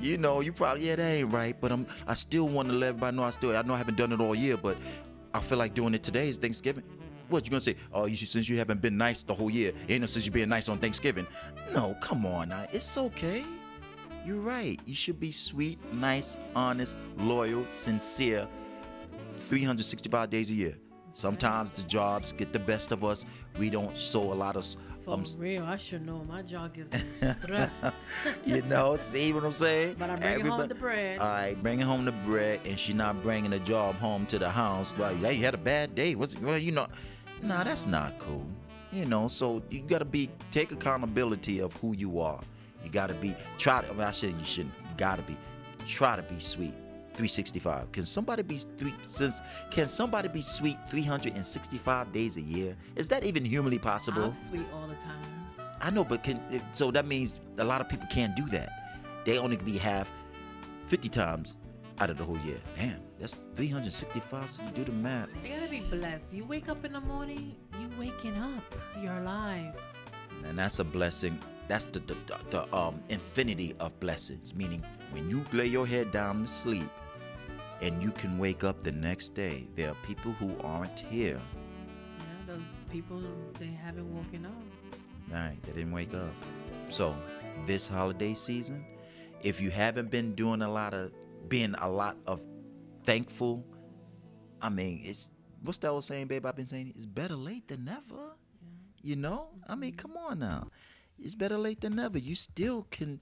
You 0.02 0.18
know, 0.18 0.42
you 0.42 0.54
probably 0.54 0.88
yeah, 0.88 0.96
that 0.96 1.04
ain't 1.04 1.32
right, 1.32 1.60
but 1.60 1.72
I'm 1.72 1.88
I 2.06 2.14
still 2.14 2.48
want 2.48 2.70
to 2.70 2.76
let 2.76 2.90
everybody 2.90 3.18
know 3.18 3.24
I 3.24 3.32
still 3.32 3.56
I 3.56 3.62
know 3.64 3.74
I 3.74 3.78
haven't 3.78 3.98
done 3.98 4.12
it 4.12 4.22
all 4.22 4.36
year, 4.36 4.58
but 4.58 4.78
I 5.34 5.40
feel 5.40 5.58
like 5.58 5.74
doing 5.74 5.94
it 5.94 6.04
today 6.04 6.30
is 6.30 6.38
Thanksgiving. 6.38 6.84
What 7.30 7.46
you 7.46 7.52
gonna 7.52 7.62
say? 7.62 7.76
Oh, 7.92 8.06
you 8.06 8.16
should, 8.16 8.30
since 8.30 8.48
you 8.48 8.58
haven't 8.58 8.82
been 8.82 8.96
nice 8.96 9.24
the 9.24 9.34
whole 9.34 9.50
year, 9.50 9.74
ain't 9.90 10.08
since 10.10 10.26
you 10.26 10.32
being 10.32 10.50
nice 10.50 10.70
on 10.70 10.78
Thanksgiving. 10.78 11.28
No, 11.74 11.96
come 12.00 12.26
on 12.26 12.50
now, 12.50 12.66
it's 12.72 12.98
okay. 12.98 13.44
You're 14.26 14.42
right. 14.42 14.80
You 14.86 14.94
should 14.94 15.20
be 15.20 15.32
sweet, 15.32 15.80
nice, 15.94 16.36
honest, 16.54 16.98
loyal, 17.18 17.66
sincere, 17.70 18.48
365 19.36 20.30
days 20.30 20.50
a 20.50 20.54
year. 20.54 20.76
Sometimes 21.14 21.72
the 21.72 21.82
jobs 21.84 22.32
get 22.32 22.54
the 22.54 22.60
best 22.60 22.92
of 22.92 23.04
us. 23.04 23.26
We 23.58 23.70
don't 23.70 23.98
show 23.98 24.22
a 24.22 24.36
lot 24.36 24.56
of 24.56 24.66
For 25.08 25.14
I'm 25.14 25.24
real, 25.38 25.64
I 25.64 25.78
should 25.78 26.06
know. 26.06 26.22
My 26.28 26.42
jaw 26.42 26.68
is 26.76 26.92
stressed. 27.42 27.86
you 28.46 28.62
know, 28.64 28.98
see 28.98 29.32
what 29.32 29.46
I'm 29.46 29.54
saying? 29.54 29.96
But 29.98 30.10
I'm 30.10 30.20
bringing 30.20 30.46
home 30.48 30.68
the 30.68 30.76
bread. 30.76 31.20
All 31.20 31.28
right, 31.28 31.56
bringing 31.64 31.86
home 31.86 32.04
the 32.04 32.12
bread, 32.12 32.60
and 32.66 32.78
she 32.78 32.92
not 32.92 33.24
bringing 33.24 33.52
the 33.52 33.60
job 33.60 33.96
home 33.96 34.26
to 34.26 34.38
the 34.38 34.50
house. 34.50 34.94
Well, 34.98 35.16
yeah, 35.16 35.30
you 35.30 35.46
had 35.46 35.54
a 35.54 35.60
bad 35.60 35.96
day. 35.96 36.16
What's 36.16 36.38
well, 36.38 36.58
you 36.58 36.74
know? 36.74 36.88
Nah, 37.42 37.64
that's 37.64 37.86
not 37.86 38.20
cool. 38.20 38.46
You 38.92 39.06
know, 39.06 39.30
so 39.30 39.64
you 39.70 39.80
gotta 39.80 40.04
be 40.04 40.30
take 40.52 40.74
accountability 40.74 41.60
of 41.60 41.72
who 41.78 41.94
you 41.94 42.20
are. 42.20 42.42
You 42.84 42.90
gotta 42.90 43.14
be 43.14 43.34
try 43.58 43.84
to. 43.84 43.88
I, 43.88 43.92
mean, 43.94 44.02
I 44.02 44.12
said 44.12 44.36
you 44.38 44.44
shouldn't. 44.44 44.74
You 44.78 44.90
gotta 44.98 45.22
be 45.22 45.38
try 45.86 46.18
to 46.18 46.22
be 46.22 46.38
sweet. 46.42 46.74
365. 47.18 47.92
Can 47.92 48.06
somebody 48.06 48.44
be 48.44 48.58
three 48.78 48.94
since? 49.04 49.42
Can 49.72 49.88
somebody 49.88 50.28
be 50.30 50.42
sweet 50.42 50.78
365 50.90 52.12
days 52.14 52.38
a 52.38 52.42
year? 52.42 52.76
Is 52.96 53.08
that 53.10 53.24
even 53.24 53.44
humanly 53.44 53.80
possible? 53.80 54.26
I'm 54.26 54.34
sweet 54.34 54.66
all 54.74 54.88
the 54.88 54.96
time. 54.96 55.20
I 55.82 55.90
know, 55.90 56.04
but 56.04 56.24
can 56.24 56.40
so 56.72 56.92
that 56.92 57.06
means 57.06 57.40
a 57.58 57.64
lot 57.66 57.82
of 57.82 57.90
people 57.90 58.08
can't 58.12 58.36
do 58.36 58.46
that. 58.48 58.70
They 59.26 59.38
only 59.38 59.58
can 59.58 59.66
be 59.66 59.78
half 59.78 60.10
50 60.88 61.10
times 61.10 61.60
out 62.00 62.10
of 62.10 62.18
the 62.18 62.24
whole 62.24 62.38
year. 62.40 62.58
Damn, 62.78 63.02
that's 63.20 63.36
365. 63.56 64.50
So 64.50 64.64
you 64.64 64.70
do 64.72 64.84
the 64.86 64.92
math. 64.92 65.30
You 65.44 65.54
gotta 65.56 65.70
be 65.70 65.82
blessed. 65.90 66.34
You 66.34 66.46
wake 66.46 66.70
up 66.70 66.86
in 66.86 66.94
the 66.94 67.02
morning, 67.02 67.56
you 67.80 67.90
waking 68.00 68.38
up. 68.38 68.64
You're 69.02 69.18
alive. 69.18 69.74
and 70.46 70.58
that's 70.58 70.80
a 70.80 70.84
blessing. 70.84 71.40
That's 71.68 71.84
the, 71.86 72.00
the, 72.00 72.16
the, 72.28 72.38
the 72.52 72.76
um 72.76 73.02
infinity 73.10 73.74
of 73.80 74.00
blessings. 74.00 74.56
Meaning, 74.56 74.84
when 75.12 75.30
you 75.30 75.44
lay 75.52 75.66
your 75.68 75.86
head 75.86 76.12
down 76.12 76.44
to 76.44 76.48
sleep, 76.48 76.90
and 77.82 78.02
you 78.02 78.12
can 78.12 78.38
wake 78.38 78.64
up 78.64 78.84
the 78.84 78.92
next 78.92 79.36
day, 79.36 79.68
there 79.76 79.92
are 79.92 79.98
people 80.06 80.32
who 80.34 80.56
aren't 80.62 81.00
here. 81.00 81.40
Yeah, 82.20 82.54
those 82.54 82.64
people 82.92 83.22
they 83.60 83.68
haven't 83.68 84.14
woken 84.14 84.46
up. 84.46 84.54
Right, 85.32 85.58
they 85.64 85.74
didn't 85.74 85.92
wake 85.92 86.14
up. 86.14 86.32
So, 86.90 87.16
this 87.66 87.88
holiday 87.88 88.34
season, 88.34 88.86
if 89.44 89.60
you 89.60 89.70
haven't 89.70 90.10
been 90.10 90.34
doing 90.36 90.62
a 90.62 90.72
lot 90.72 90.94
of, 90.94 91.12
being 91.50 91.76
a 91.80 91.90
lot 91.90 92.18
of 92.26 92.42
thankful, 93.04 93.66
I 94.62 94.70
mean, 94.70 95.02
it's 95.04 95.32
what's 95.64 95.78
that 95.80 95.90
old 95.90 96.04
saying, 96.04 96.28
babe? 96.28 96.46
I've 96.46 96.56
been 96.56 96.68
saying 96.68 96.94
it's 96.96 97.06
better 97.06 97.36
late 97.36 97.68
than 97.68 97.86
never. 97.86 98.34
You 99.02 99.16
know, 99.16 99.50
I 99.68 99.76
mean, 99.76 99.92
mm-hmm. 99.92 99.98
come 99.98 100.18
on 100.18 100.40
now, 100.40 100.68
it's 101.20 101.36
better 101.36 101.58
late 101.58 101.82
than 101.82 101.96
never. 101.96 102.18
You 102.18 102.36
still 102.36 102.88
can, 102.90 103.22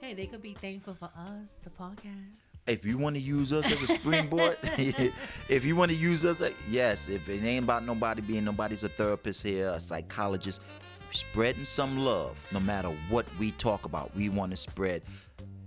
Hey, 0.00 0.14
they 0.14 0.26
could 0.26 0.42
be 0.42 0.54
thankful 0.54 0.94
for 0.94 1.10
us, 1.16 1.58
the 1.64 1.70
podcast. 1.70 2.47
If 2.68 2.84
you 2.84 2.98
want 2.98 3.16
to 3.16 3.22
use 3.22 3.52
us 3.52 3.70
as 3.70 3.82
a 3.82 3.86
springboard, 3.86 4.58
if 5.48 5.64
you 5.64 5.74
want 5.74 5.90
to 5.90 5.96
use 5.96 6.24
us, 6.24 6.42
yes. 6.68 7.08
If 7.08 7.28
it 7.28 7.42
ain't 7.44 7.64
about 7.64 7.84
nobody 7.84 8.20
being 8.20 8.44
nobody's 8.44 8.84
a 8.84 8.88
therapist 8.88 9.42
here, 9.42 9.68
a 9.68 9.80
psychologist, 9.80 10.60
spreading 11.10 11.64
some 11.64 11.98
love. 11.98 12.38
No 12.52 12.60
matter 12.60 12.88
what 13.08 13.26
we 13.38 13.52
talk 13.52 13.84
about, 13.84 14.14
we 14.14 14.28
want 14.28 14.50
to 14.50 14.56
spread 14.56 15.02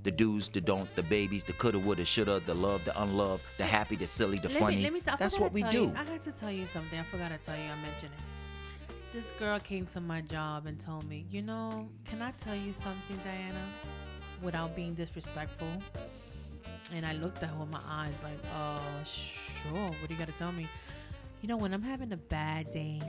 the 0.04 0.12
do's, 0.12 0.50
the 0.50 0.62
don't, 0.62 0.94
the 0.96 1.04
babies, 1.04 1.44
the 1.44 1.54
coulda, 1.54 1.78
woulda, 1.78 2.06
shoulda, 2.06 2.40
the 2.46 2.54
love, 2.54 2.84
the 2.86 3.02
unloved, 3.02 3.44
the 3.58 3.66
happy, 3.66 3.96
the 3.96 4.08
silly, 4.08 4.38
the 4.38 4.50
let 4.50 4.58
funny. 4.58 4.78
Me, 4.78 4.84
let 4.84 4.94
me 4.94 5.00
t- 5.02 5.12
That's 5.20 5.40
what 5.40 5.54
we 5.54 5.64
do. 5.64 5.84
You, 5.84 5.94
I 5.96 6.06
got 6.06 6.22
to 6.24 6.32
tell 6.32 6.52
you 6.52 6.66
something. 6.66 6.98
I 6.98 7.04
forgot 7.04 7.30
to 7.30 7.38
tell 7.38 7.56
you. 7.56 7.70
I 7.70 7.76
mentioned 7.82 8.12
it. 8.18 8.96
This 9.14 9.32
girl 9.34 9.60
came 9.60 9.86
to 9.88 10.02
my 10.02 10.22
job 10.22 10.68
and 10.68 10.80
told 10.80 11.08
me, 11.08 11.26
you 11.30 11.42
know, 11.42 11.90
can 12.06 12.22
I 12.22 12.32
tell 12.32 12.56
you 12.56 12.72
something, 12.72 13.18
Diana, 13.24 13.68
without 14.42 14.76
being 14.76 14.94
disrespectful? 14.94 15.68
And 16.94 17.06
I 17.06 17.14
looked 17.14 17.42
at 17.44 17.50
her 17.50 17.56
with 17.56 17.70
my 17.70 17.82
eyes 17.88 18.18
like, 18.24 18.40
uh, 18.54 19.04
sure. 19.04 19.90
What 19.90 20.08
do 20.08 20.14
you 20.14 20.20
got 20.20 20.28
to 20.28 20.34
tell 20.34 20.52
me? 20.52 20.68
You 21.42 21.48
know, 21.48 21.58
when 21.58 21.74
I'm 21.74 21.82
having 21.82 22.12
a 22.12 22.18
bad 22.18 22.72
day 22.72 23.02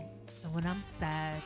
and 0.44 0.54
when 0.54 0.66
I'm 0.66 0.82
sad, 0.82 1.42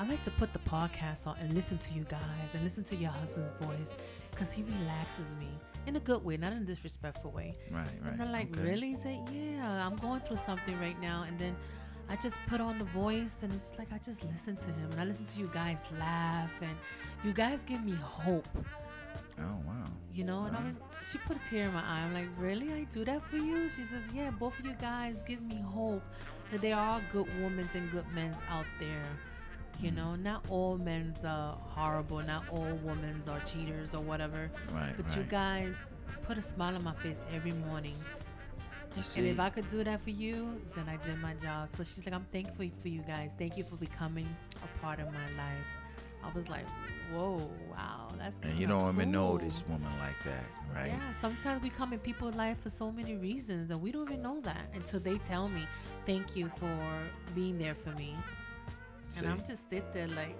I 0.00 0.06
like 0.06 0.22
to 0.24 0.30
put 0.32 0.52
the 0.52 0.60
podcast 0.60 1.26
on 1.26 1.36
and 1.40 1.52
listen 1.54 1.78
to 1.78 1.94
you 1.94 2.04
guys 2.04 2.20
and 2.54 2.62
listen 2.62 2.84
to 2.84 2.96
your 2.96 3.10
husband's 3.10 3.52
voice 3.60 3.96
because 4.30 4.52
he 4.52 4.62
relaxes 4.62 5.26
me 5.40 5.48
in 5.86 5.96
a 5.96 6.00
good 6.00 6.24
way, 6.24 6.36
not 6.36 6.52
in 6.52 6.58
a 6.58 6.64
disrespectful 6.64 7.32
way. 7.32 7.56
Right, 7.70 7.88
right. 8.04 8.12
And 8.12 8.22
I'm 8.22 8.30
like, 8.30 8.56
okay. 8.56 8.68
really? 8.68 8.90
He 8.90 8.94
said, 8.94 9.18
yeah, 9.32 9.86
I'm 9.86 9.96
going 9.96 10.20
through 10.20 10.36
something 10.36 10.78
right 10.78 11.00
now. 11.00 11.24
And 11.26 11.36
then 11.38 11.56
I 12.08 12.16
just 12.16 12.36
put 12.46 12.60
on 12.60 12.78
the 12.78 12.84
voice 12.84 13.38
and 13.42 13.52
it's 13.52 13.72
like 13.78 13.92
I 13.92 13.98
just 13.98 14.24
listen 14.24 14.56
to 14.56 14.66
him 14.66 14.90
and 14.92 15.00
I 15.00 15.04
listen 15.04 15.26
to 15.26 15.38
you 15.38 15.50
guys 15.52 15.84
laugh 15.98 16.52
and 16.62 16.76
you 17.24 17.32
guys 17.32 17.64
give 17.64 17.84
me 17.84 17.94
hope, 17.94 18.48
Oh 19.40 19.56
wow. 19.66 19.84
you 20.12 20.24
know? 20.24 20.44
And 20.44 20.56
I 20.56 20.64
was, 20.64 20.80
she 21.08 21.18
put 21.18 21.36
a 21.36 21.40
tear 21.48 21.68
in 21.68 21.74
my 21.74 21.80
eye. 21.80 22.00
I'm 22.04 22.14
like, 22.14 22.28
really? 22.38 22.72
I 22.72 22.84
do 22.84 23.04
that 23.04 23.22
for 23.22 23.36
you? 23.36 23.68
She 23.68 23.82
says, 23.82 24.02
yeah, 24.14 24.30
both 24.30 24.58
of 24.58 24.66
you 24.66 24.74
guys 24.80 25.22
give 25.26 25.42
me 25.42 25.56
hope 25.60 26.02
that 26.50 26.60
there 26.60 26.76
are 26.76 27.00
good 27.12 27.26
women 27.42 27.68
and 27.74 27.90
good 27.92 28.06
men 28.14 28.34
out 28.50 28.66
there. 28.80 29.02
You 29.80 29.92
Mm. 29.92 29.96
know, 29.96 30.14
not 30.16 30.44
all 30.50 30.76
men's 30.76 31.24
are 31.24 31.56
horrible, 31.76 32.20
not 32.22 32.48
all 32.50 32.72
women's 32.82 33.28
are 33.28 33.40
cheaters 33.40 33.94
or 33.94 34.00
whatever. 34.02 34.50
Right, 34.74 34.92
But 34.96 35.06
right. 35.06 35.16
you 35.18 35.22
guys 35.24 35.74
put 36.22 36.36
a 36.36 36.42
smile 36.42 36.74
on 36.74 36.82
my 36.82 36.94
face 36.94 37.20
every 37.32 37.52
morning. 37.52 37.94
And 39.16 39.26
if 39.26 39.38
I 39.38 39.50
could 39.50 39.68
do 39.68 39.84
that 39.84 40.00
for 40.00 40.10
you, 40.10 40.60
then 40.74 40.88
I 40.88 40.96
did 40.96 41.18
my 41.20 41.34
job. 41.34 41.68
So 41.68 41.84
she's 41.84 42.04
like, 42.04 42.12
I'm 42.14 42.26
thankful 42.32 42.66
for 42.82 42.88
you 42.88 43.02
guys. 43.02 43.30
Thank 43.38 43.56
you 43.56 43.62
for 43.62 43.76
becoming 43.76 44.26
a 44.64 44.80
part 44.80 44.98
of 44.98 45.06
my 45.12 45.26
life. 45.36 45.66
I 46.22 46.30
was 46.34 46.48
like, 46.48 46.66
whoa, 47.12 47.48
wow, 47.70 48.08
that's 48.18 48.38
and 48.42 48.58
you 48.58 48.66
don't 48.66 48.94
even 48.94 49.10
know 49.10 49.30
cool. 49.30 49.38
this 49.38 49.62
woman 49.68 49.90
like 49.98 50.22
that, 50.24 50.44
right? 50.74 50.88
Yeah, 50.88 51.12
sometimes 51.20 51.62
we 51.62 51.70
come 51.70 51.92
in 51.92 51.98
people's 51.98 52.34
life 52.34 52.60
for 52.62 52.70
so 52.70 52.90
many 52.92 53.16
reasons, 53.16 53.70
and 53.70 53.80
we 53.80 53.92
don't 53.92 54.10
even 54.10 54.22
know 54.22 54.40
that 54.42 54.70
until 54.74 55.00
they 55.00 55.18
tell 55.18 55.48
me, 55.48 55.66
"Thank 56.06 56.36
you 56.36 56.50
for 56.58 56.78
being 57.34 57.58
there 57.58 57.74
for 57.74 57.90
me," 57.90 58.16
See? 59.10 59.20
and 59.20 59.28
I'm 59.28 59.44
just 59.44 59.70
sit 59.70 59.92
there 59.94 60.08
like, 60.08 60.36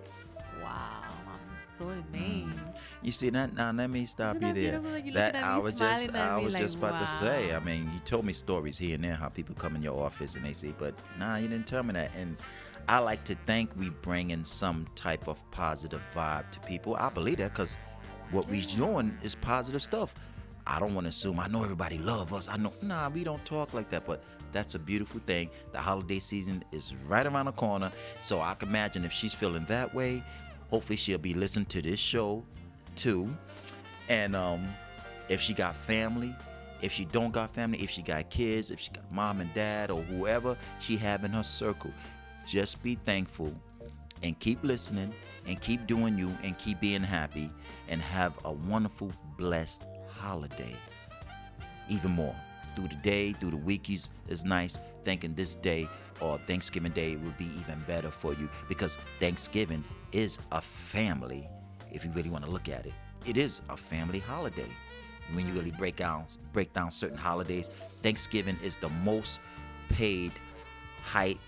"Wow, 0.63 1.05
I'm 1.27 1.79
so 1.79 1.85
mm. 1.87 2.05
amazed." 2.09 2.59
You 3.03 3.13
see 3.13 3.31
that 3.31 3.55
now? 3.55 3.71
Let 3.73 3.91
me 3.91 4.05
stop 4.07 4.37
Isn't 4.37 4.57
you 4.57 4.63
there. 4.63 4.81
Like, 4.81 5.13
that 5.15 5.37
I 5.37 5.57
was 5.59 5.75
just, 5.75 6.15
I 6.15 6.37
was 6.37 6.53
like, 6.53 6.63
just 6.63 6.77
about 6.77 7.01
to 7.01 7.07
say. 7.07 7.55
I 7.55 7.61
mean, 7.61 7.91
you 7.95 8.01
told 8.01 8.25
me 8.25 8.33
stories 8.33 8.77
here 8.77 8.97
and 8.97 9.05
there 9.05 9.15
how 9.15 9.29
people 9.29 9.55
come 9.55 9.77
in 9.77 9.83
your 9.83 10.03
office 10.05 10.35
and 10.35 10.45
they 10.45 10.53
say, 10.53 10.75
but 10.77 10.95
nah, 11.19 11.37
you 11.37 11.49
didn't 11.49 11.67
tell 11.67 11.83
me 11.85 11.93
that. 11.95 12.11
And 12.17 12.37
I 12.89 13.01
like 13.01 13.23
to 13.25 13.35
think 13.45 13.71
we 13.77 13.91
bring 13.91 14.31
in 14.31 14.47
some 14.47 14.87
type 14.95 15.29
of 15.29 15.49
positive 15.51 16.01
vibe 16.15 16.51
to 16.53 16.61
people. 16.61 16.97
I 16.97 17.11
believe 17.11 17.37
that 17.37 17.51
because 17.51 17.77
what 18.31 18.49
we 18.49 18.63
doing 18.63 19.17
is 19.23 19.35
positive 19.35 19.83
stuff. 19.83 20.15
I 20.67 20.81
don't 20.81 20.95
want 20.95 21.05
to 21.05 21.11
assume 21.11 21.39
I 21.39 21.49
know 21.49 21.63
everybody 21.63 21.99
love 21.99 22.33
us. 22.33 22.49
I 22.49 22.57
know, 22.57 22.73
nah, 22.81 23.11
we 23.11 23.25
don't 23.25 23.45
talk 23.45 23.75
like 23.75 23.91
that, 23.91 24.07
but 24.07 24.25
that's 24.53 24.75
a 24.75 24.79
beautiful 24.79 25.21
thing. 25.21 25.51
The 25.73 25.79
holiday 25.79 26.19
season 26.19 26.65
is 26.73 26.95
right 27.07 27.27
around 27.27 27.45
the 27.45 27.53
corner, 27.53 27.93
so 28.23 28.41
I 28.41 28.55
can 28.55 28.71
imagine 28.71 29.05
if 29.05 29.13
she's 29.13 29.35
feeling 29.35 29.67
that 29.69 29.95
way, 29.95 30.23
hopefully 30.71 30.97
she'll 30.97 31.19
be 31.19 31.35
listening 31.35 31.67
to 31.67 31.83
this 31.83 31.99
show 31.99 32.43
too. 32.97 33.29
And 34.09 34.35
um, 34.35 34.67
if 35.29 35.43
she 35.43 35.53
got 35.53 35.77
family, 35.77 36.35
if 36.81 36.93
she 36.93 37.05
don't 37.05 37.33
got 37.33 37.51
family, 37.51 37.83
if 37.83 37.91
she 37.91 38.01
got 38.01 38.31
kids, 38.31 38.71
if 38.71 38.81
she 38.81 38.91
got 38.93 39.11
mom 39.13 39.41
and 39.43 39.53
dad 39.53 39.91
or 39.91 40.01
whoever 40.03 40.57
she 40.81 40.97
have 40.97 41.25
in 41.25 41.33
her 41.33 41.43
circle, 41.43 41.93
just 42.49 42.83
be 42.83 42.95
thankful 43.05 43.55
and 44.23 44.39
keep 44.41 44.63
listening 44.65 45.13
and 45.47 45.61
keep 45.61 45.87
doing 45.87 46.19
you 46.19 46.37
and 46.43 46.57
keep 46.59 46.81
being 46.81 47.03
happy 47.03 47.51
and 47.89 48.01
have 48.01 48.33
a 48.45 48.53
wonderful, 48.53 49.13
blessed 49.37 49.85
holiday. 50.09 50.75
Even 51.89 52.13
more. 52.13 52.35
Through 52.75 52.89
the 52.89 52.97
day, 52.97 53.33
through 53.33 53.51
the 53.51 53.57
week 53.57 53.91
is, 53.91 54.11
is 54.29 54.45
nice. 54.45 54.79
Thinking 55.05 55.35
this 55.35 55.55
day 55.55 55.89
or 56.21 56.39
Thanksgiving 56.47 56.93
Day 56.93 57.17
will 57.17 57.35
be 57.39 57.47
even 57.61 57.83
better 57.87 58.11
for 58.11 58.35
you 58.35 58.49
because 58.69 58.97
Thanksgiving 59.21 59.85
is 60.13 60.39
a 60.53 60.61
family, 60.61 61.49
if 61.93 62.05
you 62.05 62.11
really 62.13 62.31
want 62.31 62.45
to 62.45 62.51
look 62.51 62.69
at 62.69 62.87
it. 62.87 62.93
It 63.27 63.37
is 63.37 63.63
a 63.69 63.77
family 63.77 64.21
holiday. 64.21 64.69
When 65.35 65.47
you 65.47 65.53
really 65.53 65.73
break 65.73 65.97
down 65.97 66.25
break 66.53 66.73
down 66.73 66.91
certain 66.91 67.19
holidays, 67.19 67.69
Thanksgiving 68.03 68.59
is 68.63 68.77
the 68.77 68.89
most 69.05 69.41
paid 69.91 70.33
hype 71.05 71.39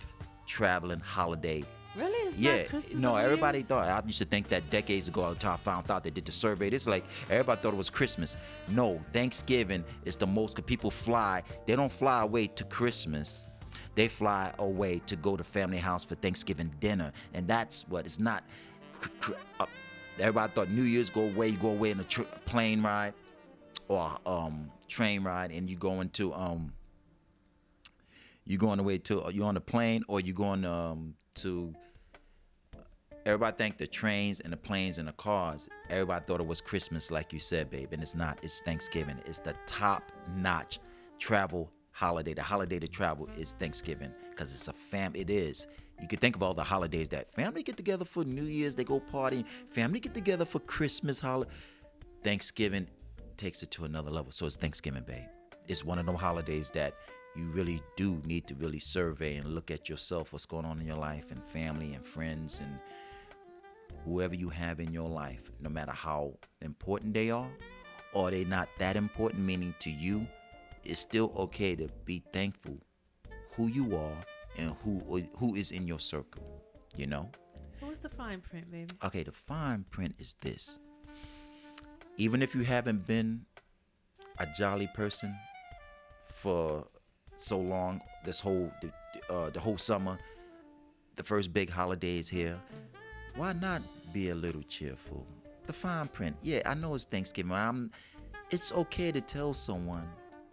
traveling 0.51 1.01
holiday 1.01 1.65
Really? 1.97 2.29
It's 2.29 2.37
yeah, 2.37 2.63
no, 2.95 3.17
everybody 3.17 3.59
Year's? 3.59 3.69
thought. 3.69 3.89
I 3.89 4.01
used 4.07 4.19
to 4.19 4.25
think 4.25 4.49
that 4.51 4.71
decades 4.71 5.09
ago 5.09 5.25
until 5.25 5.51
I 5.51 5.57
found 5.57 5.91
out 5.91 6.05
they 6.05 6.11
did 6.11 6.25
the 6.25 6.31
survey. 6.31 6.69
It's 6.69 6.87
like 6.87 7.05
everybody 7.29 7.61
thought 7.61 7.75
it 7.75 7.77
was 7.77 7.91
Christmas. 7.91 8.37
No, 8.69 9.01
Thanksgiving 9.13 9.85
is 10.05 10.15
the 10.15 10.27
most. 10.27 10.55
Cause 10.55 10.65
people 10.67 10.93
fly. 10.93 11.43
They 11.67 11.75
don't 11.75 11.91
fly 11.91 12.23
away 12.23 12.47
to 12.47 12.63
Christmas. 12.65 13.45
They 13.97 14.07
fly 14.07 14.53
away 14.61 15.01
to 15.07 15.17
go 15.17 15.37
to 15.37 15.43
family 15.43 15.79
house 15.79 16.05
for 16.05 16.15
Thanksgiving 16.15 16.71
dinner, 16.79 17.11
and 17.35 17.49
that's 17.49 17.83
what 17.89 18.05
it's 18.07 18.21
not. 18.21 18.45
cr- 19.01 19.09
cr- 19.19 19.33
uh, 19.59 19.67
Everybody 20.21 20.53
thought 20.53 20.71
New 20.71 20.83
Year's 20.85 21.11
go 21.11 21.23
away. 21.23 21.49
You 21.49 21.57
go 21.57 21.71
away 21.71 21.91
in 21.91 21.99
a 21.99 22.05
plane 22.05 22.83
ride 22.83 23.15
or 23.89 24.17
um 24.27 24.71
train 24.87 25.25
ride, 25.25 25.51
and 25.51 25.69
you 25.69 25.75
go 25.77 26.03
into 26.03 26.33
um 26.35 26.73
you 28.45 28.59
going 28.59 28.81
away 28.81 28.99
to 28.99 29.25
You're 29.33 29.47
on 29.47 29.55
the 29.55 29.61
plane 29.61 30.03
or 30.09 30.21
you're 30.21 30.35
going 30.35 30.65
um 30.65 31.15
to 31.37 31.75
everybody 33.27 33.57
think 33.57 33.79
the 33.79 33.87
trains 33.87 34.41
and 34.41 34.53
the 34.53 34.57
planes 34.57 34.99
and 34.99 35.07
the 35.07 35.13
cars 35.13 35.69
everybody 35.91 36.25
thought 36.27 36.41
it 36.41 36.47
was 36.47 36.61
christmas 36.63 37.11
like 37.11 37.33
you 37.35 37.39
said 37.39 37.71
babe 37.71 37.93
and 37.93 38.03
it's 38.03 38.15
not 38.15 38.39
it's 38.43 38.63
thanksgiving 38.63 39.19
it's 39.27 39.41
the 39.41 39.55
top 39.67 40.11
notch 40.37 40.79
travel 41.19 41.71
holiday 41.93 42.33
the 42.33 42.43
holiday 42.43 42.79
to 42.79 42.89
travel 42.89 43.29
is 43.37 43.53
thanksgiving 43.59 44.11
because 44.31 44.53
it's 44.53 44.69
a 44.69 44.73
fam 44.73 45.13
it 45.15 45.29
is 45.29 45.67
You 46.01 46.09
can 46.09 46.19
think 46.19 46.37
of 46.37 46.43
all 46.43 46.55
the 46.55 46.65
holidays 46.65 47.09
that 47.11 47.31
family 47.31 47.63
get 47.63 47.77
together 47.77 48.05
for 48.05 48.25
New 48.25 48.45
Year's, 48.45 48.75
they 48.75 48.85
go 48.85 49.01
partying, 49.01 49.47
family 49.69 50.01
get 50.01 50.15
together 50.15 50.45
for 50.45 50.59
Christmas, 50.61 51.21
holiday. 51.21 51.51
Thanksgiving 52.23 52.87
takes 53.37 53.63
it 53.63 53.71
to 53.73 53.85
another 53.85 54.11
level. 54.11 54.33
So 54.33 54.47
it's 54.47 54.57
Thanksgiving, 54.57 55.03
babe. 55.03 55.29
It's 55.69 55.85
one 55.85 55.99
of 55.99 56.07
them 56.07 56.15
holidays 56.15 56.71
that 56.71 56.95
you 57.37 57.47
really 57.51 57.81
do 57.97 58.21
need 58.25 58.47
to 58.49 58.55
really 58.57 58.79
survey 58.79 59.37
and 59.37 59.55
look 59.55 59.71
at 59.71 59.89
yourself, 59.89 60.33
what's 60.33 60.47
going 60.47 60.65
on 60.65 60.81
in 60.81 60.87
your 60.87 60.97
life, 60.97 61.31
and 61.31 61.43
family 61.45 61.95
and 61.95 62.05
friends 62.07 62.61
and 62.61 62.79
whoever 64.05 64.35
you 64.35 64.49
have 64.49 64.81
in 64.81 64.93
your 64.93 65.09
life, 65.09 65.51
no 65.61 65.69
matter 65.69 65.93
how 65.93 66.35
important 66.63 67.15
they 67.15 67.31
are, 67.31 67.51
or 68.13 68.31
they 68.31 68.45
not 68.45 68.69
that 68.79 68.97
important, 68.97 69.43
meaning 69.43 69.75
to 69.81 69.91
you, 69.91 70.27
it's 70.85 71.01
still 71.01 71.33
okay 71.37 71.77
to 71.77 71.89
be 72.05 72.23
thankful 72.33 72.79
who 73.53 73.69
you 73.69 73.97
are 73.97 74.17
and 74.57 74.75
who 74.83 75.23
who 75.37 75.55
is 75.55 75.71
in 75.71 75.87
your 75.87 75.99
circle. 75.99 76.43
You 76.97 77.07
know. 77.07 77.31
So 77.79 77.87
what's 77.87 78.01
the 78.01 78.09
fine 78.09 78.41
print, 78.41 78.71
baby? 78.71 78.89
Okay, 79.05 79.23
the 79.23 79.33
fine 79.33 79.85
print 79.91 80.15
is 80.19 80.35
this. 80.43 80.81
Even 82.17 82.43
if 82.43 82.55
you 82.55 82.63
haven't 82.63 83.07
been 83.07 83.47
a 84.39 84.47
jolly 84.59 84.89
person 84.95 85.35
for 86.35 86.87
so 87.41 87.59
long, 87.59 88.01
this 88.25 88.41
whole 88.41 88.71
the, 88.83 88.91
uh, 89.33 89.51
the 89.51 89.61
whole 89.61 89.79
summer, 89.79 90.19
the 91.17 91.23
first 91.23 91.53
big 91.53 91.71
holiday 91.71 92.19
is 92.19 92.29
here. 92.29 92.59
Why 93.37 93.53
not 93.53 93.83
be 94.13 94.31
a 94.31 94.35
little 94.35 94.63
cheerful? 94.63 95.27
The 95.67 95.73
fine 95.73 96.09
print. 96.09 96.37
Yeah, 96.43 96.63
I 96.67 96.75
know 96.75 96.95
it's 96.95 97.05
Thanksgiving. 97.05 97.53
I'm. 97.53 97.91
It's 98.51 98.73
okay 98.73 99.13
to 99.13 99.21
tell 99.21 99.55
someone, 99.55 100.09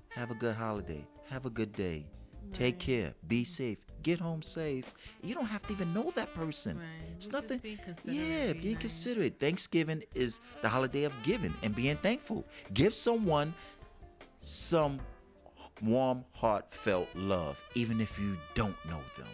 have 0.09 0.29
a 0.29 0.35
good 0.35 0.55
holiday, 0.55 1.03
have 1.31 1.47
a 1.47 1.49
good 1.49 1.71
day, 1.71 2.05
take 2.53 2.77
care, 2.77 3.15
be 3.27 3.43
safe, 3.43 3.79
get 4.03 4.19
home 4.19 4.43
safe. 4.43 4.93
You 5.23 5.33
don't 5.33 5.47
have 5.47 5.65
to 5.65 5.73
even 5.73 5.91
know 5.95 6.11
that 6.15 6.31
person. 6.35 6.77
Right. 6.77 6.85
It's 7.15 7.27
We're 7.31 7.39
nothing. 7.41 7.57
being 7.57 7.79
Yeah, 8.05 8.53
be 8.53 8.59
be 8.59 8.73
nice. 8.73 8.81
considerate. 8.81 9.39
Thanksgiving 9.39 10.03
is 10.13 10.41
the 10.61 10.69
holiday 10.69 11.05
of 11.05 11.13
giving 11.23 11.55
and 11.63 11.75
being 11.75 11.95
thankful. 11.95 12.45
Give 12.75 12.93
someone 12.93 13.51
some 14.41 14.99
warm, 15.81 16.23
heartfelt 16.33 17.07
love, 17.15 17.61
even 17.75 18.01
if 18.01 18.19
you 18.19 18.37
don't 18.53 18.75
know 18.85 19.01
them. 19.17 19.27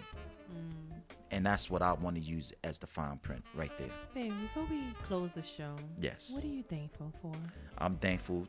Mm. 0.51 1.01
And 1.31 1.45
that's 1.45 1.69
what 1.69 1.81
I 1.81 1.93
want 1.93 2.15
to 2.15 2.21
use 2.21 2.53
as 2.63 2.77
the 2.77 2.87
fine 2.87 3.17
print 3.17 3.43
right 3.55 3.75
there. 3.77 3.89
Babe, 4.13 4.33
before 4.41 4.65
we 4.69 4.83
close 5.03 5.31
the 5.33 5.41
show, 5.41 5.75
Yes. 5.99 6.31
what 6.33 6.43
are 6.43 6.47
you 6.47 6.63
thankful 6.63 7.11
for? 7.21 7.31
I'm 7.79 7.97
thankful, 7.97 8.47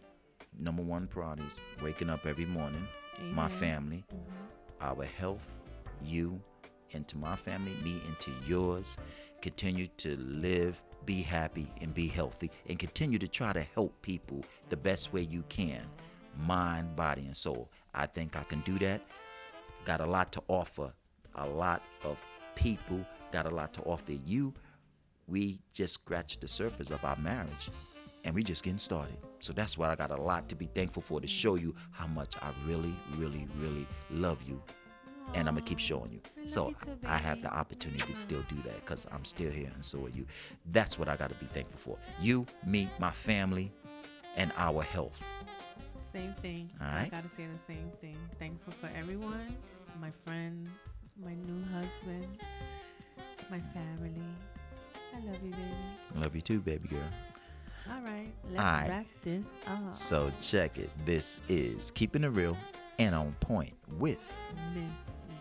number 0.59 0.83
one 0.83 1.07
priority 1.07 1.45
is 1.45 1.59
waking 1.83 2.11
up 2.11 2.27
every 2.27 2.47
morning, 2.47 2.87
my 3.33 3.47
Amen. 3.47 3.59
family, 3.59 4.05
Mhm. 4.13 4.83
our 4.83 5.05
health, 5.05 5.49
you, 6.03 6.41
into 6.91 7.17
my 7.17 7.37
family, 7.37 7.75
me 7.83 8.01
into 8.07 8.31
yours. 8.47 8.99
Continue 9.41 9.87
to 9.99 10.17
live, 10.19 10.83
be 11.07 11.23
happy, 11.23 11.67
and 11.81 11.93
be 11.95 12.07
healthy, 12.07 12.51
and 12.69 12.79
continue 12.79 13.19
to 13.19 13.29
try 13.29 13.53
to 13.53 13.63
help 13.63 14.01
people 14.03 14.43
the 14.69 14.77
best 14.77 15.13
way 15.13 15.23
you 15.23 15.43
can 15.49 15.87
mind, 16.37 16.97
body, 16.97 17.23
and 17.27 17.37
soul. 17.37 17.71
I 17.95 18.07
think 18.07 18.37
I 18.37 18.43
can 18.45 18.61
do 18.61 18.79
that. 18.81 19.03
Got 19.85 20.01
a 20.01 20.07
lot 20.07 20.33
to 20.33 20.43
offer, 20.49 20.93
a 21.35 21.47
lot 21.47 21.83
of 22.03 22.23
people, 22.55 23.01
got 23.33 23.47
a 23.47 23.51
lot 23.55 23.73
to 23.75 23.83
offer 23.83 24.13
you. 24.13 24.53
We 25.27 25.61
just 25.73 25.95
scratched 25.95 26.41
the 26.41 26.49
surface 26.49 26.91
of 26.91 27.05
our 27.05 27.17
marriage 27.17 27.71
and 28.25 28.35
we 28.35 28.43
just 28.43 28.63
getting 28.63 28.79
started. 28.79 29.17
So 29.41 29.53
that's 29.53 29.77
why 29.77 29.91
I 29.91 29.95
got 29.95 30.11
a 30.11 30.17
lot 30.17 30.49
to 30.49 30.55
be 30.55 30.67
thankful 30.67 31.03
for 31.03 31.21
to 31.21 31.27
show 31.27 31.57
you 31.57 31.75
how 31.91 32.07
much 32.07 32.35
I 32.41 32.51
really, 32.67 32.95
really, 33.17 33.47
really 33.59 33.87
love 34.11 34.39
you. 34.49 34.61
And 35.35 35.49
I'm 35.49 35.55
gonna 35.55 35.67
keep 35.67 35.79
showing 35.79 36.13
you. 36.13 36.21
I 36.43 36.47
So 36.47 36.69
you 36.69 36.75
too, 36.75 36.99
I 37.07 37.17
have 37.19 37.43
the 37.43 37.53
opportunity 37.53 38.03
to 38.03 38.17
still 38.17 38.43
do 38.49 38.57
that 38.65 38.85
because 38.85 39.07
I'm 39.13 39.25
still 39.25 39.51
here 39.51 39.71
and 39.75 39.85
so 39.85 40.05
are 40.05 40.11
you. 40.11 40.27
That's 40.73 40.99
what 40.99 41.09
I 41.09 41.17
gotta 41.17 41.35
be 41.35 41.47
thankful 41.47 41.79
for. 41.79 41.99
You, 42.21 42.47
me, 42.67 42.89
my 42.99 43.11
family, 43.11 43.73
and 44.37 44.53
our 44.57 44.83
health. 44.83 45.21
Same 46.15 46.33
thing. 46.41 46.71
All 46.81 46.87
I 46.87 47.09
gotta 47.11 47.29
say 47.29 47.45
the 47.47 47.59
same 47.73 47.91
thing. 48.01 48.17
Thankful 48.39 48.73
for 48.73 48.89
everyone, 48.97 49.57
my 50.01 50.11
friends, 50.25 50.71
my 51.23 51.35
new 51.35 51.61
husband, 51.73 52.39
my 53.51 53.59
family. 53.75 54.23
I 55.13 55.19
love 55.27 55.43
you, 55.43 55.51
baby. 55.51 56.23
Love 56.23 56.35
you 56.37 56.41
too, 56.41 56.61
baby 56.61 56.87
girl. 56.89 57.01
All 57.91 58.01
right, 58.03 58.29
let's 58.51 58.61
All 58.61 58.65
right. 58.81 58.89
wrap 58.89 59.07
this 59.25 59.45
up. 59.67 59.93
So 59.93 60.31
check 60.41 60.79
it. 60.79 60.89
This 61.05 61.41
is 61.49 61.91
Keeping 61.91 62.23
It 62.23 62.29
Real 62.29 62.57
and 63.01 63.13
On 63.15 63.35
Point 63.41 63.75
with 63.99 64.19
Miss 64.73 64.85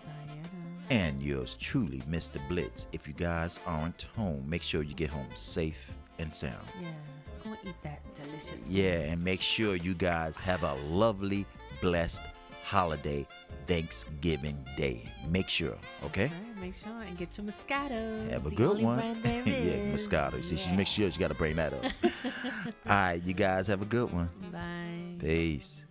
Diana. 0.03 0.41
and 0.89 1.21
yours 1.21 1.55
truly, 1.59 1.99
Mr. 2.09 2.39
Blitz. 2.49 2.87
If 2.91 3.07
you 3.07 3.13
guys 3.13 3.59
aren't 3.67 4.07
home, 4.15 4.43
make 4.49 4.63
sure 4.63 4.81
you 4.81 4.95
get 4.95 5.11
home 5.11 5.27
safe 5.35 5.91
and 6.17 6.33
sound. 6.33 6.65
yeah, 6.81 6.89
go 7.43 7.51
eat 7.63 7.75
that 7.83 7.92
delicious. 8.39 8.69
Yeah, 8.69 9.11
and 9.11 9.23
make 9.23 9.41
sure 9.41 9.75
you 9.75 9.93
guys 9.93 10.37
have 10.37 10.63
a 10.63 10.73
lovely, 10.75 11.45
blessed 11.81 12.21
holiday, 12.65 13.27
Thanksgiving 13.67 14.65
Day. 14.77 15.05
Make 15.29 15.49
sure, 15.49 15.77
okay? 16.05 16.25
All 16.25 16.31
right, 16.53 16.61
make 16.61 16.75
sure 16.75 17.01
and 17.01 17.17
get 17.17 17.37
your 17.37 17.45
Moscato. 17.47 18.29
Have 18.31 18.45
a 18.45 18.49
the 18.49 18.55
good 18.55 18.81
one. 18.81 18.99
yeah. 19.25 19.93
Moscato. 19.93 20.43
See, 20.43 20.57
she 20.57 20.69
Yeah. 20.69 20.75
make 20.77 20.87
sure 20.87 21.09
she 21.11 21.19
got 21.19 21.29
to 21.29 21.33
bring 21.35 21.55
that 21.57 21.73
up. 21.73 21.83
All 22.03 22.11
right, 22.87 23.21
you 23.23 23.33
guys 23.33 23.67
have 23.67 23.81
a 23.81 23.85
good 23.85 24.11
one. 24.11 24.29
Bye. 24.51 25.17
Peace. 25.19 25.82